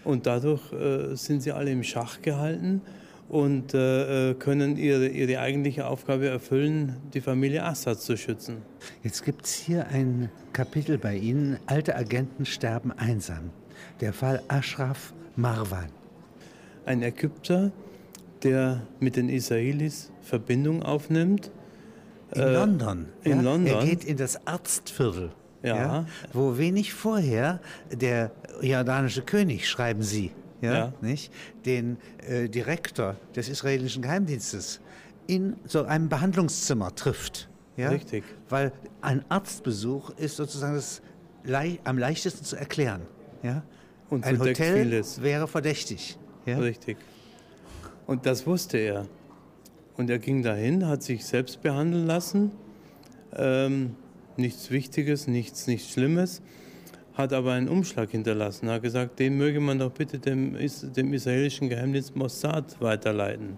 Und 0.04 0.26
dadurch 0.26 0.72
äh, 0.72 1.14
sind 1.16 1.42
sie 1.42 1.52
alle 1.52 1.70
im 1.70 1.82
Schach 1.82 2.20
gehalten 2.20 2.82
und 3.28 3.72
äh, 3.72 4.30
äh, 4.30 4.34
können 4.34 4.76
ihre, 4.76 5.08
ihre 5.08 5.40
eigentliche 5.40 5.86
Aufgabe 5.86 6.28
erfüllen, 6.28 6.96
die 7.14 7.20
Familie 7.20 7.64
Assad 7.64 8.00
zu 8.00 8.16
schützen. 8.16 8.58
Jetzt 9.02 9.24
gibt 9.24 9.46
es 9.46 9.54
hier 9.54 9.88
ein 9.88 10.30
Kapitel 10.52 10.98
bei 10.98 11.16
Ihnen, 11.16 11.58
alte 11.66 11.96
Agenten 11.96 12.44
sterben 12.44 12.92
einsam. 12.92 13.50
Der 14.00 14.12
Fall 14.12 14.42
Ashraf 14.48 15.14
Marwan. 15.34 15.88
Ein 16.84 17.02
Ägypter, 17.02 17.72
der 18.42 18.82
mit 19.00 19.16
den 19.16 19.28
Israelis 19.28 20.12
Verbindung 20.22 20.82
aufnimmt. 20.82 21.50
In 22.32 22.42
Äh, 22.42 22.52
London. 22.52 23.06
in 23.22 23.36
ja? 23.36 23.42
London. 23.42 23.80
Er 23.80 23.84
geht 23.84 24.04
in 24.04 24.16
das 24.16 24.46
Arztviertel. 24.46 25.30
Ja. 25.62 26.06
wo 26.32 26.58
wenig 26.58 26.94
vorher 26.94 27.60
der 27.90 28.30
jordanische 28.60 29.22
König, 29.22 29.68
schreiben 29.68 30.02
Sie, 30.02 30.30
ja, 30.60 30.72
Ja. 30.74 30.92
Nicht, 31.00 31.32
den 31.64 31.96
äh, 32.28 32.48
Direktor 32.48 33.16
des 33.34 33.48
israelischen 33.48 34.00
Geheimdienstes 34.00 34.80
in 35.26 35.56
so 35.64 35.82
einem 35.84 36.08
Behandlungszimmer 36.08 36.94
trifft. 36.94 37.48
Ja? 37.76 37.88
Richtig. 37.88 38.22
Weil 38.48 38.70
ein 39.00 39.24
Arztbesuch 39.28 40.10
ist 40.10 40.36
sozusagen 40.36 40.74
das 40.76 41.02
lei 41.42 41.80
am 41.82 41.98
leichtesten 41.98 42.44
zu 42.44 42.54
erklären. 42.54 43.02
Ja? 43.42 43.62
Und 44.08 44.24
ein 44.24 44.38
Hotel 44.38 44.84
vieles. 44.84 45.20
wäre 45.22 45.48
verdächtig. 45.48 46.16
Ja? 46.44 46.58
Richtig. 46.58 46.96
Und 48.06 48.24
das 48.24 48.46
wusste 48.46 48.78
er. 48.78 49.06
Und 49.96 50.10
er 50.10 50.18
ging 50.18 50.42
dahin, 50.42 50.86
hat 50.86 51.02
sich 51.02 51.24
selbst 51.24 51.62
behandeln 51.62 52.06
lassen. 52.06 52.52
Ähm, 53.34 53.96
nichts 54.36 54.70
Wichtiges, 54.70 55.26
nichts, 55.26 55.66
nichts 55.66 55.92
Schlimmes. 55.92 56.42
Hat 57.14 57.32
aber 57.32 57.52
einen 57.52 57.68
Umschlag 57.68 58.10
hinterlassen. 58.10 58.68
Hat 58.68 58.82
gesagt, 58.82 59.18
den 59.18 59.38
möge 59.38 59.60
man 59.60 59.78
doch 59.78 59.92
bitte 59.92 60.18
dem, 60.18 60.54
dem 60.54 61.14
israelischen 61.14 61.70
Geheimdienst 61.70 62.14
Mossad 62.14 62.80
weiterleiten. 62.80 63.56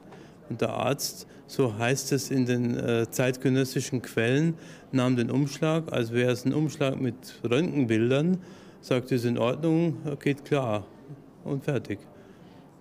Und 0.48 0.60
der 0.60 0.70
Arzt, 0.70 1.26
so 1.46 1.76
heißt 1.76 2.12
es 2.12 2.30
in 2.30 2.46
den 2.46 2.78
äh, 2.78 3.10
zeitgenössischen 3.10 4.00
Quellen, 4.00 4.54
nahm 4.92 5.16
den 5.16 5.30
Umschlag, 5.30 5.92
als 5.92 6.12
wäre 6.12 6.30
es 6.30 6.44
ein 6.44 6.54
Umschlag 6.54 7.00
mit 7.00 7.14
Röntgenbildern, 7.48 8.38
sagte, 8.80 9.16
ist 9.16 9.24
in 9.24 9.38
Ordnung, 9.38 9.96
geht 10.22 10.44
klar 10.44 10.86
und 11.44 11.64
fertig. 11.64 11.98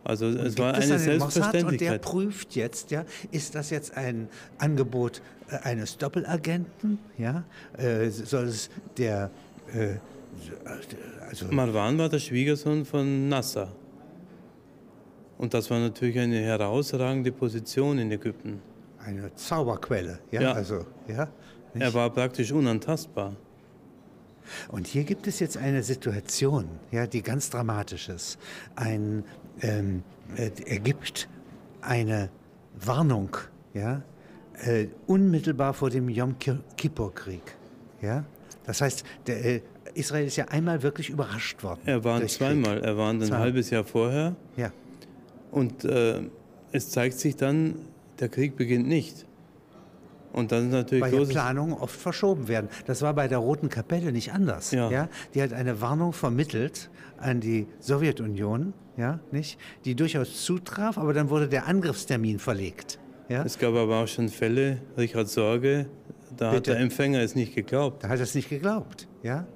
Also 0.08 0.28
es 0.28 0.56
Gibt 0.56 0.60
war 0.60 0.74
eine 0.74 0.78
Mossad 0.78 0.94
und 0.94 1.00
der 1.00 1.20
Selbstverständlichkeit. 1.20 2.02
prüft 2.02 2.56
jetzt, 2.56 2.92
ja, 2.92 3.04
ist 3.32 3.56
das 3.56 3.72
jetzt 3.72 3.98
ein 3.98 4.30
Angebot 4.58 5.22
äh, 5.50 5.58
eines 5.68 5.98
Doppelagenten? 5.98 6.98
Ja? 7.18 7.44
Äh, 7.78 8.10
soll 8.10 8.46
es 8.46 8.70
der, 8.98 9.30
äh, 9.74 9.96
also 11.30 11.48
Marwan 11.52 11.98
war 11.98 12.08
der 12.08 12.20
Schwiegersohn 12.20 12.86
von 12.86 13.28
Nasser. 13.28 13.68
Und 15.38 15.54
das 15.54 15.70
war 15.70 15.80
natürlich 15.80 16.18
eine 16.18 16.40
herausragende 16.40 17.34
Position 17.34 18.00
in 18.00 18.10
Ägypten. 18.10 18.62
eine 19.04 19.36
Zauberquelle, 19.36 20.20
ja, 20.32 20.42
Ja. 20.42 20.52
also, 20.54 20.86
ja. 21.08 21.28
nicht? 21.74 21.84
Er 21.84 21.94
war 21.94 22.10
praktisch 22.12 22.52
unantastbar. 22.54 23.36
Und 24.70 24.88
hier 24.88 25.04
gibt 25.04 25.28
es 25.28 25.40
jetzt 25.40 25.58
eine 25.58 25.84
Situation, 25.84 26.66
ja, 26.92 27.08
die 27.08 27.22
ganz 27.22 27.50
dramatisch 27.50 28.10
ist. 28.10 28.38
Ein, 28.76 29.24
ähm, 29.62 30.04
äh, 30.36 30.52
er 30.66 30.80
gibt 30.80 31.28
eine 31.82 32.30
Warnung, 32.80 33.38
ja, 33.74 34.02
äh, 34.66 34.88
unmittelbar 35.08 35.74
vor 35.74 35.90
dem 35.90 36.10
Yom 36.10 36.38
Ki- 36.40 36.60
Kippur-Krieg, 36.78 37.42
ja. 38.02 38.26
Das 38.66 38.82
heißt, 38.82 39.04
der, 39.28 39.46
äh, 39.46 39.62
Israel 39.94 40.28
ist 40.28 40.36
ja 40.36 40.46
einmal 40.50 40.84
wirklich 40.84 41.10
überrascht 41.10 41.64
worden. 41.64 41.80
Er 41.86 42.04
war 42.04 42.20
durch 42.20 42.34
zweimal. 42.34 42.84
Er 42.84 42.98
war 42.98 43.10
ein 43.12 43.22
Zweimal. 43.22 43.40
halbes 43.40 43.70
Jahr 43.70 43.84
vorher. 43.84 44.36
Ja. 44.58 44.72
Und 45.52 45.86
äh, 45.86 46.22
es 46.72 46.90
zeigt 46.92 47.18
sich 47.18 47.36
dann, 47.36 47.76
der 48.20 48.30
Krieg 48.30 48.56
beginnt 48.58 48.88
nicht. 48.88 49.26
Und 50.38 50.52
dann 50.52 50.70
natürlich 50.70 51.04
Weil 51.04 51.14
ja 51.14 51.26
Planungen 51.26 51.76
oft 51.76 51.96
verschoben 52.00 52.48
werden. 52.48 52.70
Das 52.86 53.02
war 53.02 53.14
bei 53.14 53.28
der 53.28 53.40
Roten 53.40 53.70
Kapelle 53.70 54.12
nicht 54.12 54.32
anders. 54.34 54.72
Ja. 54.72 55.10
Die 55.34 55.42
hat 55.42 55.52
eine 55.52 55.82
Warnung 55.82 56.14
vermittelt 56.14 56.90
an 57.18 57.40
die 57.40 57.66
Sowjetunion, 57.80 58.74
ja, 58.98 59.20
nicht? 59.32 59.58
die 59.86 59.96
durchaus 59.96 60.44
zutraf, 60.46 60.98
aber 61.00 61.14
dann 61.14 61.30
wurde 61.32 61.48
der 61.48 61.68
Angriffstermin 61.68 62.38
verlegt. 62.40 63.00
Ja? 63.30 63.44
Es 63.44 63.58
gab 63.58 63.74
aber 63.74 63.98
auch 64.04 64.08
schon 64.08 64.30
Fälle, 64.30 64.78
Richard 64.98 65.28
Sorge, 65.28 65.88
da 66.38 66.52
Bitte? 66.52 66.56
hat 66.56 66.68
der 66.68 66.80
Empfänger 66.84 67.20
es 67.22 67.34
nicht 67.34 67.56
geglaubt. 67.56 68.04
Da 68.04 68.10
hat 68.10 68.18
er 68.20 68.24
es 68.24 68.36
nicht 68.36 68.50
geglaubt. 68.50 69.08
Ja? 69.24 69.48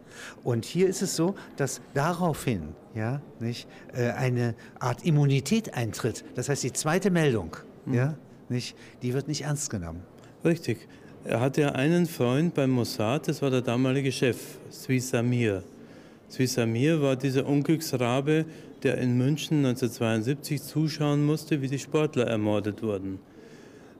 Und 0.43 0.65
hier 0.65 0.87
ist 0.87 1.01
es 1.03 1.15
so, 1.15 1.35
dass 1.57 1.79
daraufhin 1.93 2.69
ja, 2.95 3.21
nicht, 3.39 3.67
äh, 3.93 4.09
eine 4.11 4.55
Art 4.79 5.05
Immunität 5.05 5.73
eintritt. 5.75 6.25
Das 6.35 6.49
heißt, 6.49 6.63
die 6.63 6.73
zweite 6.73 7.11
Meldung, 7.11 7.55
Mhm. 7.85 7.93
ja, 7.93 8.15
nicht, 8.49 8.75
die 9.01 9.13
wird 9.13 9.27
nicht 9.27 9.43
ernst 9.43 9.69
genommen. 9.69 10.01
Richtig. 10.43 10.87
Er 11.23 11.39
hatte 11.39 11.75
einen 11.75 12.07
Freund 12.07 12.55
beim 12.55 12.71
Mossad, 12.71 13.27
das 13.27 13.43
war 13.43 13.51
der 13.51 13.61
damalige 13.61 14.11
Chef, 14.11 14.37
Swisamir. 14.71 15.61
Swisamir 16.31 16.99
war 16.99 17.15
dieser 17.15 17.45
Unglücksrabe, 17.45 18.45
der 18.81 18.97
in 18.97 19.17
München 19.17 19.57
1972 19.57 20.63
zuschauen 20.63 21.23
musste, 21.23 21.61
wie 21.61 21.67
die 21.67 21.77
Sportler 21.77 22.25
ermordet 22.25 22.81
wurden. 22.81 23.19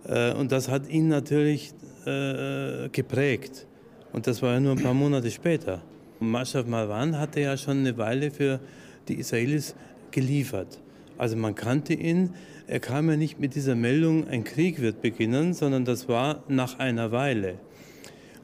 Äh, 0.07 0.33
Und 0.33 0.51
das 0.51 0.67
hat 0.67 0.89
ihn 0.89 1.09
natürlich 1.09 1.73
äh, 2.05 2.89
geprägt. 2.89 3.67
Und 4.11 4.25
das 4.25 4.41
war 4.41 4.53
ja 4.53 4.59
nur 4.59 4.71
ein 4.71 4.81
paar 4.81 4.95
Monate 4.95 5.29
später. 5.29 5.83
Mashraf 6.19 6.65
Marwan 6.65 7.19
hatte 7.19 7.41
ja 7.41 7.55
schon 7.55 7.79
eine 7.79 7.97
Weile 7.97 8.31
für 8.31 8.59
die 9.07 9.15
Israelis 9.15 9.75
geliefert. 10.09 10.79
Also 11.17 11.35
man 11.35 11.53
kannte 11.53 11.93
ihn. 11.93 12.33
Er 12.71 12.79
kam 12.79 13.09
ja 13.09 13.17
nicht 13.17 13.37
mit 13.37 13.55
dieser 13.55 13.75
Meldung, 13.75 14.29
ein 14.29 14.45
Krieg 14.45 14.79
wird 14.79 15.01
beginnen, 15.01 15.53
sondern 15.53 15.83
das 15.83 16.07
war 16.07 16.41
nach 16.47 16.79
einer 16.79 17.11
Weile. 17.11 17.55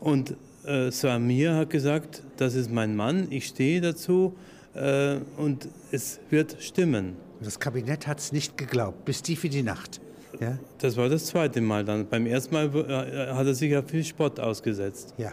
Und 0.01 0.35
äh, 0.65 0.91
Samir 0.91 1.55
hat 1.55 1.69
gesagt, 1.69 2.23
das 2.35 2.53
ist 2.53 2.69
mein 2.69 2.97
Mann, 2.97 3.27
ich 3.29 3.45
stehe 3.45 3.79
dazu 3.79 4.35
äh, 4.73 5.19
und 5.37 5.69
es 5.93 6.19
wird 6.29 6.57
stimmen. 6.59 7.15
Das 7.39 7.57
Kabinett 7.57 8.05
hat 8.05 8.19
es 8.19 8.33
nicht 8.33 8.57
geglaubt, 8.57 9.05
bis 9.05 9.21
tief 9.21 9.45
in 9.45 9.51
die 9.51 9.63
Nacht. 9.63 10.01
Ja? 10.41 10.59
Das 10.79 10.97
war 10.97 11.07
das 11.07 11.27
zweite 11.27 11.61
Mal 11.61 11.85
dann. 11.85 12.09
Beim 12.09 12.25
ersten 12.25 12.53
Mal 12.53 12.65
äh, 12.65 13.33
hat 13.33 13.47
er 13.47 13.53
sich 13.53 13.71
ja 13.71 13.81
viel 13.81 14.03
Spott 14.03 14.41
ausgesetzt. 14.41 15.13
Ja. 15.17 15.31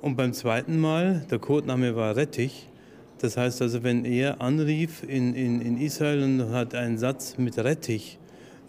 Und 0.00 0.16
beim 0.16 0.32
zweiten 0.32 0.80
Mal, 0.80 1.26
der 1.30 1.40
Codename 1.40 1.94
war 1.94 2.16
Rettich. 2.16 2.70
Das 3.18 3.36
heißt 3.36 3.60
also, 3.60 3.82
wenn 3.82 4.06
er 4.06 4.40
anrief 4.40 5.02
in, 5.02 5.34
in, 5.34 5.60
in 5.60 5.76
Israel 5.76 6.22
und 6.22 6.52
hat 6.52 6.74
einen 6.74 6.96
Satz 6.96 7.36
mit 7.36 7.58
Rettich 7.58 8.16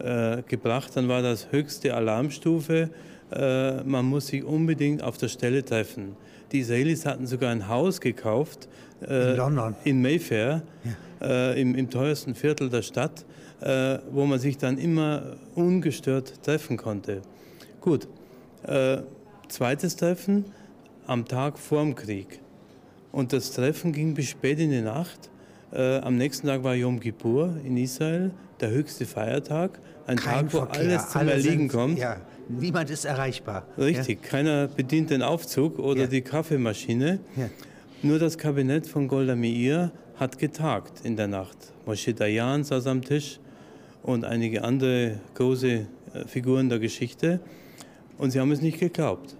äh, 0.03 0.43
gebracht, 0.47 0.91
dann 0.95 1.07
war 1.07 1.21
das 1.21 1.51
höchste 1.51 1.93
Alarmstufe. 1.93 2.89
Äh, 3.31 3.83
man 3.83 4.05
muss 4.05 4.27
sich 4.27 4.43
unbedingt 4.43 5.03
auf 5.03 5.17
der 5.17 5.27
Stelle 5.29 5.63
treffen. 5.63 6.15
Die 6.51 6.59
Israelis 6.59 7.05
hatten 7.05 7.27
sogar 7.27 7.51
ein 7.51 7.67
Haus 7.67 8.01
gekauft 8.01 8.67
äh, 9.07 9.31
In 9.31 9.37
London. 9.37 9.75
in 9.85 10.01
Mayfair, 10.01 10.63
äh, 11.21 11.59
im, 11.61 11.75
im 11.75 11.89
teuersten 11.89 12.35
Viertel 12.35 12.69
der 12.69 12.81
Stadt, 12.81 13.25
äh, 13.61 13.99
wo 14.11 14.25
man 14.25 14.39
sich 14.39 14.57
dann 14.57 14.77
immer 14.77 15.37
ungestört 15.55 16.43
treffen 16.43 16.77
konnte. 16.77 17.21
Gut, 17.79 18.07
äh, 18.63 18.97
zweites 19.47 19.95
Treffen 19.95 20.45
am 21.07 21.25
Tag 21.25 21.57
vorm 21.57 21.95
Krieg. 21.95 22.39
Und 23.11 23.33
das 23.33 23.51
Treffen 23.51 23.91
ging 23.91 24.13
bis 24.13 24.29
spät 24.29 24.59
in 24.59 24.71
die 24.71 24.81
Nacht. 24.81 25.29
Äh, 25.71 25.99
am 25.99 26.17
nächsten 26.17 26.47
Tag 26.47 26.63
war 26.63 26.75
Yom 26.75 26.99
Kippur 26.99 27.55
in 27.65 27.77
Israel, 27.77 28.31
der 28.61 28.71
höchste 28.71 29.05
Feiertag. 29.05 29.79
Ein 30.07 30.17
Kein 30.17 30.45
Tag, 30.49 30.53
wo 30.53 30.57
Verkehr, 30.59 30.81
alles 30.81 31.09
zum 31.09 31.21
alle 31.21 31.31
Erliegen 31.33 31.59
sind, 31.59 31.71
kommt. 31.71 31.99
Ja, 31.99 32.17
niemand 32.49 32.89
ist 32.89 33.05
erreichbar. 33.05 33.65
Richtig, 33.77 34.21
keiner 34.23 34.67
bedient 34.67 35.09
den 35.09 35.21
Aufzug 35.21 35.79
oder 35.79 36.01
Ja. 36.01 36.07
die 36.07 36.21
Kaffeemaschine. 36.21 37.19
Ja. 37.35 37.49
Nur 38.03 38.17
das 38.19 38.37
Kabinett 38.37 38.87
von 38.87 39.07
Golda 39.07 39.35
Meir 39.35 39.91
hat 40.15 40.37
getagt 40.39 41.01
in 41.05 41.15
der 41.15 41.27
Nacht. 41.27 41.57
Moshe 41.85 42.13
Dayan 42.13 42.63
saß 42.63 42.87
am 42.87 43.01
Tisch 43.03 43.39
und 44.03 44.25
einige 44.25 44.63
andere 44.63 45.19
große 45.35 45.67
äh, 45.67 45.85
Figuren 46.27 46.69
der 46.69 46.79
Geschichte. 46.79 47.39
Und 48.17 48.31
sie 48.31 48.39
haben 48.39 48.51
es 48.51 48.61
nicht 48.61 48.79
geglaubt. 48.79 49.35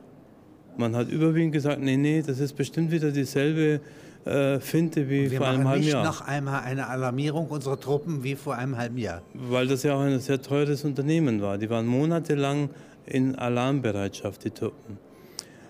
Man 0.77 0.95
hat 0.95 1.09
überwiegend 1.09 1.53
gesagt, 1.53 1.81
nee, 1.81 1.97
nee, 1.97 2.23
das 2.25 2.39
ist 2.39 2.53
bestimmt 2.53 2.91
wieder 2.91 3.11
dieselbe 3.11 3.81
äh, 4.25 4.59
Finte 4.59 5.09
wie 5.09 5.31
Wir 5.31 5.37
vor 5.39 5.47
einem 5.47 5.63
machen 5.63 5.69
halben 5.69 5.83
nicht 5.83 5.93
Jahr. 5.93 6.03
noch 6.05 6.21
einmal 6.21 6.61
eine 6.61 6.87
Alarmierung 6.87 7.47
unserer 7.47 7.79
Truppen 7.79 8.23
wie 8.23 8.35
vor 8.35 8.55
einem 8.55 8.77
halben 8.77 8.97
Jahr. 8.97 9.21
Weil 9.33 9.67
das 9.67 9.83
ja 9.83 9.95
auch 9.95 10.01
ein 10.01 10.19
sehr 10.19 10.41
teures 10.41 10.83
Unternehmen 10.83 11.41
war. 11.41 11.57
Die 11.57 11.69
waren 11.69 11.87
monatelang 11.87 12.69
in 13.05 13.35
Alarmbereitschaft, 13.35 14.43
die 14.43 14.51
Truppen. 14.51 14.97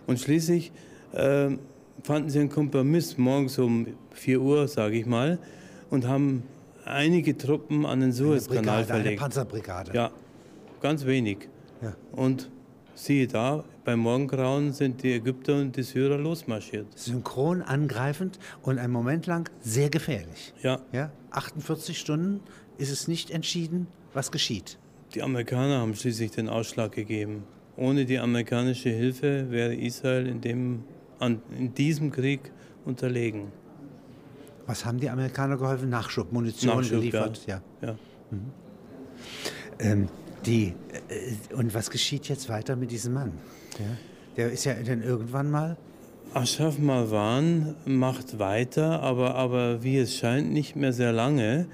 Und 0.07 0.19
schließlich 0.19 0.71
äh, 1.13 1.49
fanden 2.03 2.29
sie 2.29 2.39
einen 2.39 2.49
Kompromiss 2.49 3.17
morgens 3.17 3.57
um 3.57 3.87
4 4.11 4.41
Uhr, 4.41 4.67
sage 4.67 4.97
ich 4.97 5.05
mal, 5.05 5.39
und 5.89 6.07
haben 6.07 6.43
einige 6.85 7.37
Truppen 7.37 7.85
an 7.85 8.01
den 8.01 8.11
Suezkanal 8.11 8.63
Brigade, 8.63 8.93
eine 8.93 9.01
verlegt. 9.03 9.21
Panzerbrigade. 9.21 9.91
Ja, 9.93 10.11
ganz 10.81 11.05
wenig. 11.05 11.47
Ja. 11.81 11.93
Und 12.11 12.49
siehe 12.95 13.27
da, 13.27 13.63
beim 13.83 13.99
Morgengrauen 13.99 14.73
sind 14.73 15.03
die 15.03 15.13
Ägypter 15.13 15.55
und 15.55 15.75
die 15.75 15.83
Syrer 15.83 16.17
losmarschiert. 16.17 16.87
Synchron 16.97 17.61
angreifend 17.61 18.39
und 18.61 18.77
einen 18.77 18.93
Moment 18.93 19.25
lang 19.27 19.49
sehr 19.61 19.89
gefährlich. 19.89 20.53
Ja, 20.61 20.79
Ja? 20.91 21.11
48 21.31 21.97
Stunden 21.97 22.41
ist 22.77 22.91
es 22.91 23.07
nicht 23.07 23.31
entschieden, 23.31 23.87
was 24.13 24.31
geschieht. 24.31 24.77
die 25.15 25.21
Amerikaner 25.23 25.79
haben 25.79 25.95
schließlich 25.95 26.31
den 26.31 26.47
Ausschlag 26.49 26.91
gegeben. 26.93 27.43
Ohne 27.77 28.05
die 28.05 28.19
amerikanische 28.19 28.89
Hilfe 28.89 29.49
wäre 29.49 29.73
Israel 29.75 30.27
in, 30.27 30.41
dem, 30.41 30.83
an, 31.19 31.41
in 31.57 31.73
diesem 31.73 32.11
Krieg 32.11 32.51
unterlegen. 32.85 33.51
Was 34.67 34.85
haben 34.85 34.99
die 34.99 35.09
Amerikaner 35.09 35.57
geholfen? 35.57 35.89
Nachschub, 35.89 36.31
Munition 36.31 36.75
Nachschub, 36.77 36.99
geliefert. 36.99 37.45
Ja. 37.47 37.61
Ja. 37.81 37.95
Ähm, 39.79 40.07
die, 40.45 40.73
äh, 41.09 41.53
und 41.55 41.73
was 41.73 41.89
geschieht 41.89 42.27
jetzt 42.29 42.49
weiter 42.49 42.75
mit 42.75 42.91
diesem 42.91 43.13
Mann? 43.13 43.33
Ja? 43.79 43.85
Der 44.37 44.51
ist 44.51 44.63
ja 44.65 44.73
dann 44.73 45.03
irgendwann 45.03 45.51
mal. 45.51 45.77
Ashraf 46.33 46.77
Marwan 46.77 47.75
macht 47.85 48.39
weiter, 48.39 49.01
aber, 49.01 49.35
aber 49.35 49.83
wie 49.83 49.97
es 49.97 50.15
scheint, 50.15 50.51
nicht 50.51 50.75
mehr 50.75 50.93
sehr 50.93 51.11
lange. 51.11 51.67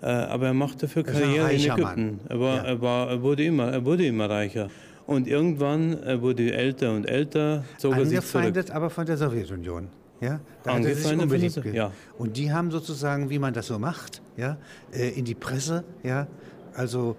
Äh, 0.00 0.06
aber 0.06 0.46
er 0.46 0.54
macht 0.54 0.82
dafür 0.82 1.06
ist 1.06 1.14
ein 1.14 1.22
Karriere 1.22 1.52
in 1.52 1.60
Ägypten. 1.60 2.20
Er, 2.28 2.40
war, 2.40 2.56
Ja. 2.56 2.62
er, 2.62 2.80
war, 2.80 3.10
er, 3.10 3.22
wurde 3.22 3.44
immer, 3.44 3.70
er 3.72 3.84
wurde 3.84 4.06
immer 4.06 4.30
reicher. 4.30 4.68
Und 5.06 5.26
irgendwann 5.26 6.02
er 6.02 6.22
wurde 6.22 6.52
älter 6.52 6.94
und 6.94 7.04
älter, 7.04 7.64
zog 7.78 7.92
er 7.96 8.04
sich 8.06 8.20
zurück. 8.20 8.44
Angefeindet 8.44 8.70
aber 8.70 8.90
von 8.90 9.06
der 9.06 9.16
Sowjetunion. 9.16 9.88
Ja? 10.20 10.40
Da 10.62 10.74
hat 10.74 10.84
er 10.84 10.94
sich 10.94 11.10
Angefeindet 11.10 11.74
ja. 11.74 11.92
Und 12.16 12.36
die 12.36 12.52
haben 12.52 12.70
sozusagen, 12.70 13.28
wie 13.30 13.38
man 13.38 13.52
das 13.54 13.66
so 13.66 13.78
macht, 13.78 14.22
ja, 14.36 14.56
äh, 14.92 15.08
in 15.10 15.24
die 15.24 15.34
Presse, 15.34 15.84
ja, 16.02 16.26
also, 16.74 17.16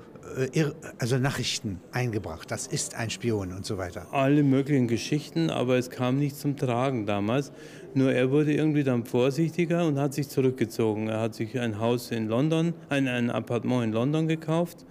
also 0.99 1.17
Nachrichten 1.17 1.79
eingebracht. 1.91 2.49
Das 2.51 2.67
ist 2.67 2.95
ein 2.95 3.09
Spion 3.09 3.53
und 3.53 3.65
so 3.65 3.77
weiter. 3.77 4.07
alle 4.11 4.43
möglichen 4.43 4.87
Geschichten, 4.87 5.49
aber 5.49 5.77
es 5.77 5.89
kam 5.89 6.17
nicht 6.17 6.37
zum 6.37 6.57
Tragen 6.57 7.05
damals. 7.05 7.51
Nur 7.93 8.11
er 8.11 8.29
wurde 8.29 8.53
irgendwie 8.53 8.83
dann 8.83 9.05
vorsichtiger 9.05 9.85
und 9.85 9.97
hat 9.97 10.13
sich 10.13 10.29
zurückgezogen. 10.29 11.07
Er 11.07 11.21
hat 11.21 11.35
sich 11.35 11.59
ein 11.59 11.79
Haus 11.79 12.11
in 12.11 12.27
London, 12.27 12.73
ein, 12.89 13.07
ein 13.07 13.29
Appartement 13.31 13.83
in 13.83 13.91
London 13.93 14.27
gekauft 14.27 14.85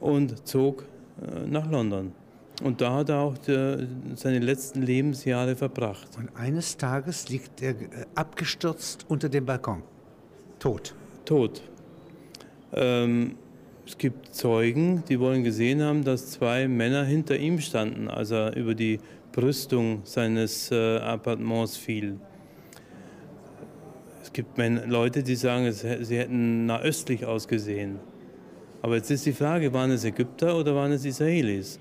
und 0.00 0.46
zog 0.46 0.84
äh, 1.20 1.46
nach 1.46 1.70
London. 1.70 2.12
Und 2.62 2.80
da 2.80 2.94
hat 2.94 3.08
er 3.08 3.20
auch 3.20 3.38
der, 3.38 3.86
seine 4.14 4.38
letzten 4.38 4.82
Lebensjahre 4.82 5.56
verbracht. 5.56 6.08
Und 6.18 6.28
eines 6.36 6.76
Tages 6.76 7.28
liegt 7.28 7.62
er 7.62 7.70
äh, 7.70 8.06
abgestürzt 8.14 9.06
unter 9.08 9.28
dem 9.28 9.46
Balkon. 9.46 9.82
Tot. 10.58 10.94
Tot. 11.24 11.62
Ähm, 12.72 13.36
es 13.90 13.98
gibt 13.98 14.32
Zeugen, 14.32 15.02
die 15.08 15.18
wollen 15.18 15.42
gesehen 15.42 15.82
haben, 15.82 16.04
dass 16.04 16.30
zwei 16.30 16.68
Männer 16.68 17.02
hinter 17.02 17.36
ihm 17.36 17.58
standen, 17.58 18.06
als 18.06 18.30
er 18.30 18.54
über 18.54 18.76
die 18.76 19.00
Brüstung 19.32 20.02
seines 20.04 20.70
äh, 20.70 20.98
Appartements 20.98 21.76
fiel. 21.76 22.20
Es 24.22 24.32
gibt 24.32 24.56
Leute, 24.86 25.24
die 25.24 25.34
sagen, 25.34 25.72
sie 25.72 26.18
hätten 26.18 26.66
nahöstlich 26.66 27.26
ausgesehen. 27.26 27.98
Aber 28.80 28.94
jetzt 28.94 29.10
ist 29.10 29.26
die 29.26 29.32
Frage, 29.32 29.72
waren 29.72 29.90
es 29.90 30.04
Ägypter 30.04 30.56
oder 30.56 30.72
waren 30.76 30.92
es 30.92 31.04
Israelis? 31.04 31.80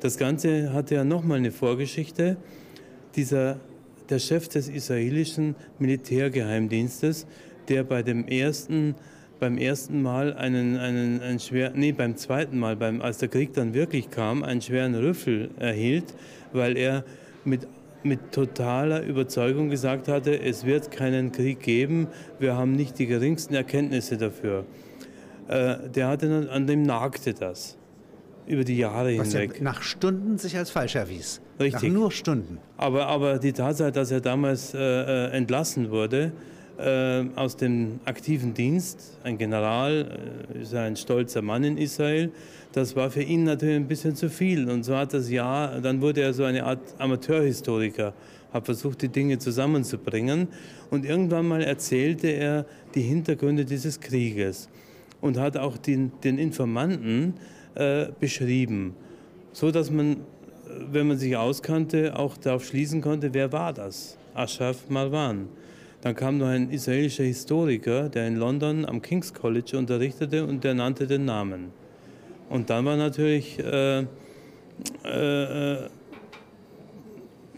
Das 0.00 0.18
Ganze 0.18 0.74
hatte 0.74 0.96
ja 0.96 1.04
nochmal 1.04 1.38
eine 1.38 1.52
Vorgeschichte. 1.52 2.36
Dieser, 3.16 3.58
der 4.10 4.18
Chef 4.18 4.46
des 4.48 4.68
israelischen 4.68 5.56
Militärgeheimdienstes, 5.78 7.26
der 7.68 7.82
bei 7.82 8.02
dem 8.02 8.28
ersten, 8.28 8.94
beim 9.40 9.58
ersten 9.58 10.02
Mal 10.02 10.34
einen, 10.34 10.76
einen, 10.76 11.20
einen 11.20 11.40
schwer, 11.40 11.72
nee, 11.74 11.92
beim 11.92 12.16
zweiten 12.16 12.58
Mal, 12.58 12.76
beim, 12.76 13.00
als 13.00 13.18
der 13.18 13.28
Krieg 13.28 13.54
dann 13.54 13.74
wirklich 13.74 14.10
kam, 14.10 14.44
einen 14.44 14.60
schweren 14.60 14.94
Rüffel 14.94 15.50
erhielt, 15.58 16.14
weil 16.52 16.76
er 16.76 17.04
mit, 17.44 17.66
mit 18.02 18.32
totaler 18.32 19.02
Überzeugung 19.02 19.70
gesagt 19.70 20.08
hatte, 20.08 20.40
es 20.40 20.64
wird 20.64 20.90
keinen 20.90 21.32
Krieg 21.32 21.60
geben, 21.60 22.08
wir 22.38 22.56
haben 22.56 22.72
nicht 22.72 22.98
die 22.98 23.06
geringsten 23.06 23.54
Erkenntnisse 23.54 24.16
dafür. 24.16 24.64
Äh, 25.48 25.88
der 25.88 26.08
hatte, 26.08 26.48
an 26.52 26.66
dem 26.66 26.82
nagte 26.82 27.34
das 27.34 27.76
über 28.46 28.64
die 28.64 28.76
Jahre 28.76 29.16
Was 29.18 29.32
ja 29.32 29.40
hinweg. 29.40 29.62
nach 29.62 29.82
Stunden 29.82 30.38
sich 30.38 30.56
als 30.56 30.70
falsch 30.70 30.96
erwies. 30.96 31.40
Richtig. 31.58 31.90
Nach 31.90 31.98
nur 31.98 32.10
Stunden. 32.10 32.58
Aber, 32.76 33.06
aber 33.06 33.38
die 33.38 33.52
Tatsache, 33.52 33.92
dass 33.92 34.10
er 34.10 34.20
damals 34.20 34.74
äh, 34.74 34.78
äh, 34.78 35.30
entlassen 35.30 35.90
wurde 35.90 36.32
äh, 36.80 37.24
aus 37.36 37.56
dem 37.56 38.00
aktiven 38.04 38.54
Dienst, 38.54 39.18
ein 39.24 39.38
General, 39.38 40.46
äh, 40.54 40.62
ist 40.62 40.74
ein 40.74 40.96
stolzer 40.96 41.42
Mann 41.42 41.64
in 41.64 41.78
Israel, 41.78 42.30
das 42.72 42.94
war 42.96 43.10
für 43.10 43.22
ihn 43.22 43.44
natürlich 43.44 43.76
ein 43.76 43.88
bisschen 43.88 44.14
zu 44.14 44.30
viel. 44.30 44.68
Und 44.70 44.84
so 44.84 44.96
hat 44.96 45.12
das 45.12 45.30
Jahr, 45.30 45.80
dann 45.80 46.00
wurde 46.00 46.22
er 46.22 46.32
so 46.32 46.44
eine 46.44 46.64
Art 46.64 46.80
Amateurhistoriker, 46.98 48.14
hat 48.52 48.64
versucht, 48.64 49.02
die 49.02 49.08
Dinge 49.08 49.38
zusammenzubringen. 49.38 50.48
Und 50.90 51.04
irgendwann 51.04 51.48
mal 51.48 51.62
erzählte 51.62 52.28
er 52.28 52.66
die 52.94 53.02
Hintergründe 53.02 53.64
dieses 53.64 54.00
Krieges 54.00 54.68
und 55.20 55.38
hat 55.38 55.56
auch 55.56 55.76
den, 55.76 56.12
den 56.22 56.38
Informanten 56.38 57.34
äh, 57.74 58.06
beschrieben, 58.18 58.94
so 59.52 59.70
dass 59.70 59.90
man 59.90 60.18
wenn 60.90 61.08
man 61.08 61.18
sich 61.18 61.36
auskannte, 61.36 62.16
auch 62.18 62.36
darauf 62.36 62.64
schließen 62.64 63.00
konnte, 63.00 63.34
wer 63.34 63.52
war 63.52 63.72
das? 63.72 64.16
Ashraf 64.34 64.88
Marwan. 64.88 65.48
Dann 66.02 66.16
kam 66.16 66.38
noch 66.38 66.46
ein 66.46 66.70
israelischer 66.70 67.24
Historiker, 67.24 68.08
der 68.08 68.26
in 68.26 68.36
London 68.36 68.86
am 68.86 69.02
King's 69.02 69.34
College 69.34 69.76
unterrichtete 69.76 70.46
und 70.46 70.64
der 70.64 70.74
nannte 70.74 71.06
den 71.06 71.26
Namen. 71.26 71.72
Und 72.48 72.70
dann 72.70 72.84
war 72.86 72.96
natürlich 72.96 73.58
äh, 73.58 74.00
äh, 75.04 75.88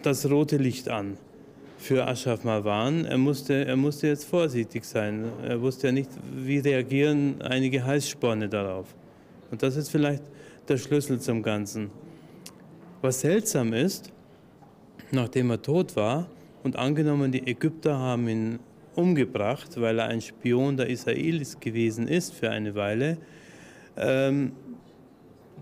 das 0.02 0.28
rote 0.28 0.56
Licht 0.56 0.88
an 0.88 1.16
für 1.78 2.06
Ashraf 2.06 2.42
Marwan. 2.42 3.04
Er 3.04 3.18
musste, 3.18 3.64
er 3.64 3.76
musste 3.76 4.08
jetzt 4.08 4.24
vorsichtig 4.24 4.84
sein. 4.84 5.24
Er 5.44 5.60
wusste 5.60 5.88
ja 5.88 5.92
nicht, 5.92 6.10
wie 6.34 6.58
reagieren 6.58 7.40
einige 7.42 7.84
Heißsporne 7.84 8.48
darauf. 8.48 8.86
Und 9.50 9.62
das 9.62 9.76
ist 9.76 9.88
vielleicht 9.88 10.24
der 10.68 10.78
Schlüssel 10.78 11.20
zum 11.20 11.42
Ganzen. 11.42 11.90
Was 13.02 13.20
seltsam 13.20 13.72
ist, 13.72 14.12
nachdem 15.12 15.50
er 15.50 15.62
tot 15.62 15.94
war 15.94 16.26
und 16.62 16.76
angenommen, 16.76 17.32
die 17.32 17.46
Ägypter 17.46 17.98
haben 17.98 18.28
ihn 18.28 18.58
umgebracht, 18.94 19.80
weil 19.80 19.98
er 19.98 20.06
ein 20.06 20.20
Spion 20.20 20.76
der 20.76 20.88
Israelis 20.88 21.58
gewesen 21.58 22.08
ist 22.08 22.34
für 22.34 22.50
eine 22.50 22.74
Weile, 22.74 23.18
ähm, 23.96 24.52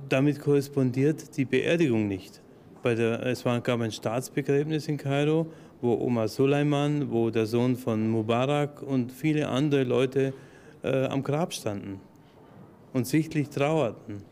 damit 0.09 0.41
korrespondiert 0.41 1.37
die 1.37 1.45
Beerdigung 1.45 2.09
nicht. 2.09 2.41
Der, 2.85 3.27
es 3.27 3.45
war, 3.45 3.61
gab 3.61 3.81
ein 3.81 3.93
Staatsbegräbnis 3.93 4.89
in 4.89 4.97
Kairo, 4.97 5.47
wo 5.81 5.95
Omar 5.95 6.29
Suleiman, 6.29 7.11
wo 7.11 7.31
der 7.31 7.47
Sohn 7.47 7.77
von 7.77 8.09
Mubarak 8.09 8.83
und 8.83 9.13
viele 9.13 9.49
andere 9.49 9.85
Leute 9.85 10.33
äh, 10.83 11.05
am 11.07 11.23
Grab 11.23 11.53
standen 11.53 12.01
und 12.93 13.07
sichtlich 13.07 13.51
trauerten. 13.51 14.23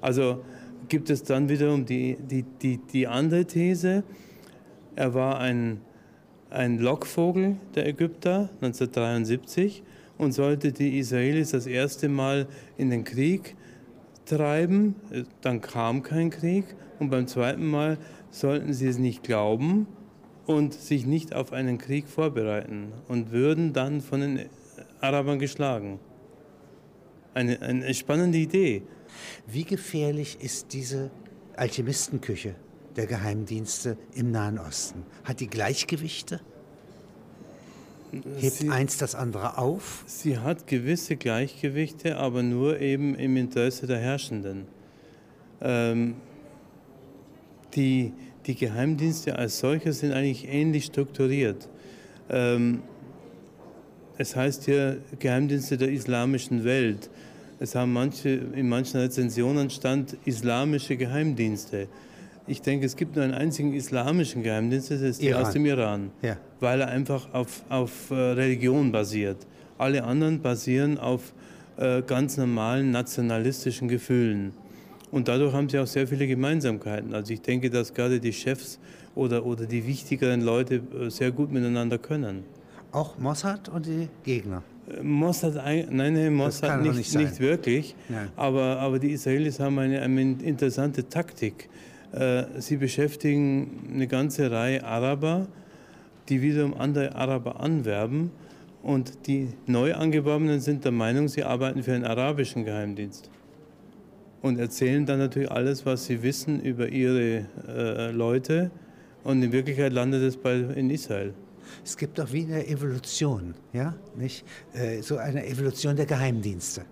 Also 0.00 0.42
gibt 0.88 1.10
es 1.10 1.22
dann 1.22 1.48
wiederum 1.48 1.84
die, 1.84 2.16
die, 2.18 2.42
die, 2.42 2.78
die 2.78 3.06
andere 3.06 3.44
These, 3.44 4.04
er 4.94 5.14
war 5.14 5.38
ein, 5.38 5.80
ein 6.56 6.78
Lockvogel 6.78 7.56
der 7.74 7.86
Ägypter 7.86 8.48
1973 8.62 9.82
und 10.16 10.32
sollte 10.32 10.72
die 10.72 10.98
Israelis 10.98 11.50
das 11.50 11.66
erste 11.66 12.08
Mal 12.08 12.46
in 12.78 12.88
den 12.88 13.04
Krieg 13.04 13.54
treiben. 14.24 14.94
Dann 15.42 15.60
kam 15.60 16.02
kein 16.02 16.30
Krieg 16.30 16.64
und 16.98 17.10
beim 17.10 17.26
zweiten 17.26 17.66
Mal 17.66 17.98
sollten 18.30 18.72
sie 18.72 18.86
es 18.86 18.96
nicht 18.96 19.22
glauben 19.22 19.86
und 20.46 20.72
sich 20.72 21.04
nicht 21.04 21.34
auf 21.34 21.52
einen 21.52 21.76
Krieg 21.76 22.08
vorbereiten 22.08 22.92
und 23.06 23.32
würden 23.32 23.74
dann 23.74 24.00
von 24.00 24.20
den 24.20 24.40
Arabern 25.00 25.38
geschlagen. 25.38 26.00
Eine, 27.34 27.60
eine 27.60 27.92
spannende 27.92 28.38
Idee. 28.38 28.82
Wie 29.46 29.64
gefährlich 29.64 30.38
ist 30.40 30.72
diese 30.72 31.10
Alchemistenküche 31.54 32.54
der 32.96 33.06
Geheimdienste 33.06 33.96
im 34.14 34.30
Nahen 34.30 34.58
Osten? 34.58 35.02
Hat 35.24 35.40
die 35.40 35.46
Gleichgewichte? 35.48 36.40
Hebt 38.38 38.56
Sie- 38.56 38.70
eins 38.70 38.96
das 38.98 39.14
andere 39.14 39.58
auf? 39.58 40.04
Sie 40.06 40.38
hat 40.38 40.66
gewisse 40.66 41.16
Gleichgewichte, 41.16 42.16
aber 42.16 42.42
nur 42.42 42.80
eben 42.80 43.14
im 43.14 43.36
Interesse 43.36 43.86
der 43.86 43.98
Herrschenden. 43.98 44.66
Ähm, 45.60 46.14
die, 47.74 48.12
die 48.46 48.54
Geheimdienste 48.54 49.36
als 49.36 49.58
solche 49.58 49.92
sind 49.92 50.12
eigentlich 50.12 50.46
ähnlich 50.48 50.86
strukturiert. 50.86 51.68
Ähm, 52.30 52.82
es 54.18 54.34
heißt 54.34 54.64
hier 54.64 54.98
Geheimdienste 55.18 55.76
der 55.76 55.90
islamischen 55.90 56.64
Welt. 56.64 57.10
Es 57.58 57.74
haben 57.74 57.92
manche, 57.92 58.28
in 58.30 58.68
manchen 58.68 59.00
Rezensionen 59.00 59.68
stand 59.70 60.16
islamische 60.24 60.96
Geheimdienste. 60.96 61.88
Ich 62.48 62.62
denke, 62.62 62.86
es 62.86 62.96
gibt 62.96 63.16
nur 63.16 63.24
einen 63.24 63.34
einzigen 63.34 63.72
islamischen 63.72 64.42
Geheimdienst, 64.42 64.90
das 64.90 65.00
ist 65.00 65.22
der 65.22 65.40
aus 65.40 65.52
dem 65.52 65.66
Iran, 65.66 66.10
ja. 66.22 66.36
weil 66.60 66.80
er 66.80 66.88
einfach 66.88 67.32
auf, 67.34 67.62
auf 67.68 68.10
äh, 68.10 68.14
Religion 68.14 68.92
basiert. 68.92 69.38
Alle 69.78 70.04
anderen 70.04 70.40
basieren 70.40 70.96
auf 70.98 71.34
äh, 71.76 72.02
ganz 72.02 72.36
normalen 72.36 72.92
nationalistischen 72.92 73.88
Gefühlen. 73.88 74.52
Und 75.10 75.28
dadurch 75.28 75.52
haben 75.52 75.68
sie 75.68 75.78
auch 75.78 75.86
sehr 75.86 76.06
viele 76.06 76.26
Gemeinsamkeiten. 76.26 77.14
Also 77.14 77.32
ich 77.32 77.40
denke, 77.40 77.68
dass 77.68 77.92
gerade 77.92 78.20
die 78.20 78.32
Chefs 78.32 78.78
oder, 79.14 79.44
oder 79.44 79.66
die 79.66 79.86
wichtigeren 79.86 80.40
Leute 80.42 80.76
äh, 80.76 81.10
sehr 81.10 81.32
gut 81.32 81.50
miteinander 81.50 81.98
können. 81.98 82.44
Auch 82.92 83.18
Mossad 83.18 83.68
und 83.68 83.86
die 83.86 84.08
Gegner? 84.24 84.62
Äh, 84.88 85.02
Mossad, 85.02 85.56
nein, 85.56 85.86
nein 85.90 86.34
Mossad 86.34 86.80
nicht, 86.82 86.96
nicht, 86.96 87.14
nicht, 87.14 87.40
wirklich. 87.40 87.96
Aber, 88.36 88.78
aber 88.78 88.98
die 88.98 89.10
Israelis 89.10 89.58
haben 89.58 89.78
eine, 89.78 90.00
eine 90.00 90.20
interessante 90.20 91.08
Taktik. 91.08 91.68
Äh, 92.16 92.60
sie 92.60 92.78
beschäftigen 92.78 93.90
eine 93.92 94.06
ganze 94.06 94.50
Reihe 94.50 94.82
Araber, 94.84 95.46
die 96.28 96.40
wiederum 96.42 96.74
andere 96.74 97.14
Araber 97.14 97.60
anwerben. 97.60 98.30
Und 98.82 99.26
die 99.26 99.48
Neuangeworbenen 99.66 100.60
sind 100.60 100.84
der 100.84 100.92
Meinung, 100.92 101.28
sie 101.28 101.44
arbeiten 101.44 101.82
für 101.82 101.92
einen 101.92 102.04
arabischen 102.04 102.64
Geheimdienst 102.64 103.30
und 104.42 104.58
erzählen 104.58 105.04
dann 105.04 105.18
natürlich 105.18 105.50
alles, 105.50 105.84
was 105.84 106.06
sie 106.06 106.22
wissen 106.22 106.60
über 106.60 106.88
ihre 106.88 107.46
äh, 107.68 108.10
Leute. 108.12 108.70
Und 109.24 109.42
in 109.42 109.52
Wirklichkeit 109.52 109.92
landet 109.92 110.22
es 110.22 110.36
bei, 110.36 110.54
in 110.54 110.88
Israel. 110.88 111.34
Es 111.84 111.96
gibt 111.96 112.20
auch 112.20 112.32
wie 112.32 112.44
eine 112.44 112.66
Evolution, 112.66 113.54
ja, 113.72 113.94
nicht? 114.16 114.44
Äh, 114.72 115.02
so 115.02 115.16
eine 115.16 115.44
Evolution 115.46 115.96
der 115.96 116.06
Geheimdienste. 116.06 116.82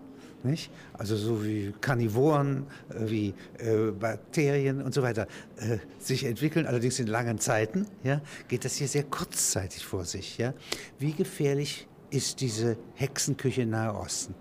Nicht? 0.44 0.70
Also 0.92 1.16
so 1.16 1.42
wie 1.44 1.72
Karnivoren, 1.80 2.66
äh, 2.90 3.10
wie 3.10 3.34
äh, 3.58 3.90
Bakterien 3.90 4.82
und 4.82 4.92
so 4.92 5.02
weiter 5.02 5.26
äh, 5.56 5.78
sich 5.98 6.24
entwickeln, 6.24 6.66
allerdings 6.66 6.98
in 7.00 7.06
langen 7.06 7.38
Zeiten, 7.38 7.86
ja, 8.02 8.20
geht 8.48 8.66
das 8.66 8.76
hier 8.76 8.88
sehr 8.88 9.04
kurzzeitig 9.04 9.84
vor 9.84 10.04
sich. 10.04 10.36
Ja? 10.36 10.52
Wie 10.98 11.12
gefährlich 11.12 11.88
ist 12.10 12.42
diese 12.42 12.76
Hexenküche 12.94 13.62
im 13.62 13.70
Nahe 13.70 13.94
Osten? 13.94 14.34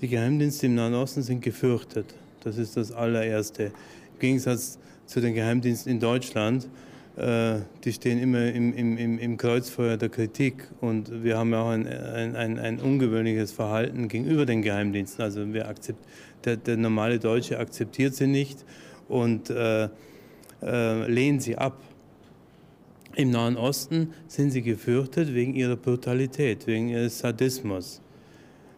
Die 0.00 0.08
Geheimdienste 0.08 0.66
im 0.66 0.74
Nahen 0.74 0.94
Osten 0.94 1.22
sind 1.22 1.40
gefürchtet. 1.40 2.14
Das 2.44 2.58
ist 2.58 2.76
das 2.76 2.92
allererste. 2.92 3.64
Im 3.64 4.18
Gegensatz 4.20 4.78
zu 5.06 5.20
den 5.20 5.34
Geheimdiensten 5.34 5.90
in 5.90 6.00
Deutschland, 6.00 6.68
die 7.20 7.92
stehen 7.92 8.20
immer 8.20 8.46
im, 8.46 8.72
im, 8.72 9.18
im, 9.18 9.36
Kreuzfeuer 9.36 9.96
der 9.96 10.08
Kritik. 10.08 10.68
Und 10.80 11.24
wir 11.24 11.36
haben 11.36 11.52
auch 11.52 11.70
ein, 11.70 11.86
ein, 11.88 12.60
ein, 12.60 12.78
ungewöhnliches 12.78 13.50
Verhalten 13.50 14.06
gegenüber 14.06 14.46
den 14.46 14.62
Geheimdiensten. 14.62 15.24
Also 15.24 15.40
akzept, 15.64 15.98
der, 16.44 16.56
der 16.56 16.76
normale 16.76 17.18
Deutsche 17.18 17.58
akzeptiert 17.58 18.14
sie 18.14 18.28
nicht 18.28 18.64
und 19.08 19.50
äh, 19.50 19.88
äh, 20.62 21.10
lehnt 21.10 21.42
sie 21.42 21.58
ab. 21.58 21.80
Im 23.16 23.30
Nahen 23.30 23.56
Osten 23.56 24.12
sind 24.28 24.52
sie 24.52 24.62
gefürchtet 24.62 25.34
wegen 25.34 25.54
ihrer 25.54 25.74
Brutalität, 25.74 26.68
wegen 26.68 26.88
ihres 26.88 27.18
Sadismus. 27.18 28.00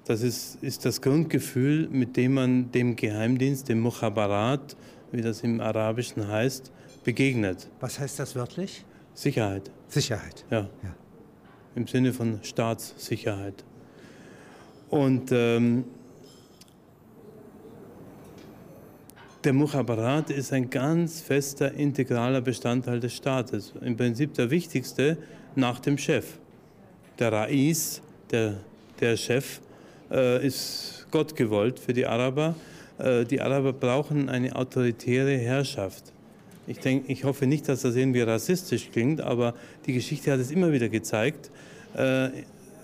Das 0.07 0.23
ist, 0.23 0.63
ist 0.63 0.87
das 0.87 1.03
Grundgefühl, 1.03 1.89
mit 1.91 2.17
dem 2.17 2.35
man 2.35 2.73
dem 2.73 2.97
Geheimdienst, 2.97 3.69
dem 3.69 3.81
Mukhabarat, 3.81 4.77
wie 5.13 5.21
das 5.21 5.43
im 5.43 5.61
Arabischen 5.61 6.27
heißt, 6.27 6.73
begegnet. 7.05 7.69
Was 7.81 7.99
heißt 7.99 8.19
das 8.19 8.37
wörtlich? 8.37 8.85
Sicherheit. 9.15 9.71
Sicherheit. 9.89 10.45
Ja. 10.51 10.69
ja. 10.83 10.95
Im 11.75 11.87
Sinne 11.87 12.13
von 12.13 12.41
Staatssicherheit. 12.43 13.65
Und 14.89 15.31
ähm, 15.33 15.85
der 19.45 19.53
Mukhabarat 19.53 20.31
ist 20.31 20.53
ein 20.53 20.69
ganz 20.69 21.21
fester, 21.21 21.73
integraler 21.73 22.41
Bestandteil 22.41 23.01
des 23.01 23.15
Staates. 23.15 23.73
Im 23.81 23.97
Prinzip 23.97 24.35
der 24.35 24.51
wichtigste 24.51 25.17
nach 25.55 25.81
dem 25.81 25.97
Chef. 25.97 26.39
Der 27.19 27.33
Rais, 27.33 28.03
der, 28.31 28.59
der 29.01 29.17
Chef, 29.17 29.61
äh, 30.11 30.47
ist 30.47 31.07
Gott 31.11 31.37
gewollt 31.37 31.79
für 31.79 31.93
die 31.93 32.07
Araber. 32.07 32.55
Äh, 32.99 33.25
die 33.25 33.41
Araber 33.41 33.73
brauchen 33.73 34.29
eine 34.29 34.55
autoritäre 34.57 35.37
Herrschaft. 35.37 36.13
Ich, 36.71 36.79
denk, 36.79 37.05
ich 37.09 37.25
hoffe 37.25 37.47
nicht, 37.47 37.69
dass 37.69 37.83
das 37.83 37.97
irgendwie 37.97 38.21
rassistisch 38.21 38.91
klingt, 38.93 39.21
aber 39.21 39.55
die 39.87 39.93
Geschichte 39.93 40.31
hat 40.33 40.41
es 40.41 40.51
immer 40.51 40.73
wieder 40.73 40.89
gezeigt. 40.89 41.51
Äh, 41.95 42.29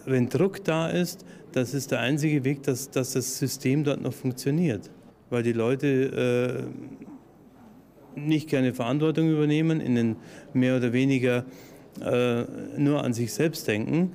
wenn 0.04 0.28
Druck 0.28 0.64
da 0.64 0.88
ist, 0.88 1.24
das 1.52 1.72
ist 1.72 1.92
der 1.92 2.00
einzige 2.00 2.44
Weg, 2.44 2.62
dass, 2.64 2.90
dass 2.90 3.12
das 3.12 3.38
System 3.38 3.84
dort 3.84 4.02
noch 4.02 4.12
funktioniert. 4.12 4.90
Weil 5.30 5.42
die 5.42 5.52
Leute 5.52 6.66
äh, 8.16 8.18
nicht 8.18 8.48
gerne 8.48 8.74
Verantwortung 8.74 9.30
übernehmen, 9.30 9.80
in 9.80 9.94
den 9.94 10.16
mehr 10.52 10.76
oder 10.76 10.92
weniger 10.92 11.44
äh, 12.00 12.44
nur 12.76 13.04
an 13.04 13.12
sich 13.14 13.32
selbst 13.32 13.68
denken 13.68 14.12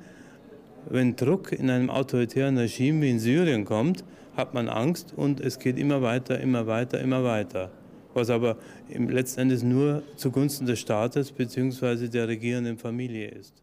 wenn 0.89 1.15
Druck 1.15 1.51
in 1.51 1.69
einem 1.69 1.89
autoritären 1.89 2.57
Regime 2.57 3.01
wie 3.01 3.11
in 3.11 3.19
Syrien 3.19 3.65
kommt, 3.65 4.03
hat 4.35 4.53
man 4.53 4.69
Angst 4.69 5.13
und 5.15 5.39
es 5.39 5.59
geht 5.59 5.77
immer 5.77 6.01
weiter, 6.01 6.39
immer 6.39 6.67
weiter, 6.67 6.99
immer 6.99 7.23
weiter. 7.23 7.69
Was 8.13 8.29
aber 8.29 8.57
im 8.89 9.09
letzten 9.09 9.41
Endes 9.41 9.63
nur 9.63 10.03
zugunsten 10.17 10.65
des 10.65 10.79
Staates 10.79 11.31
bzw. 11.31 12.07
der 12.07 12.27
regierenden 12.27 12.77
Familie 12.77 13.29
ist. 13.29 13.60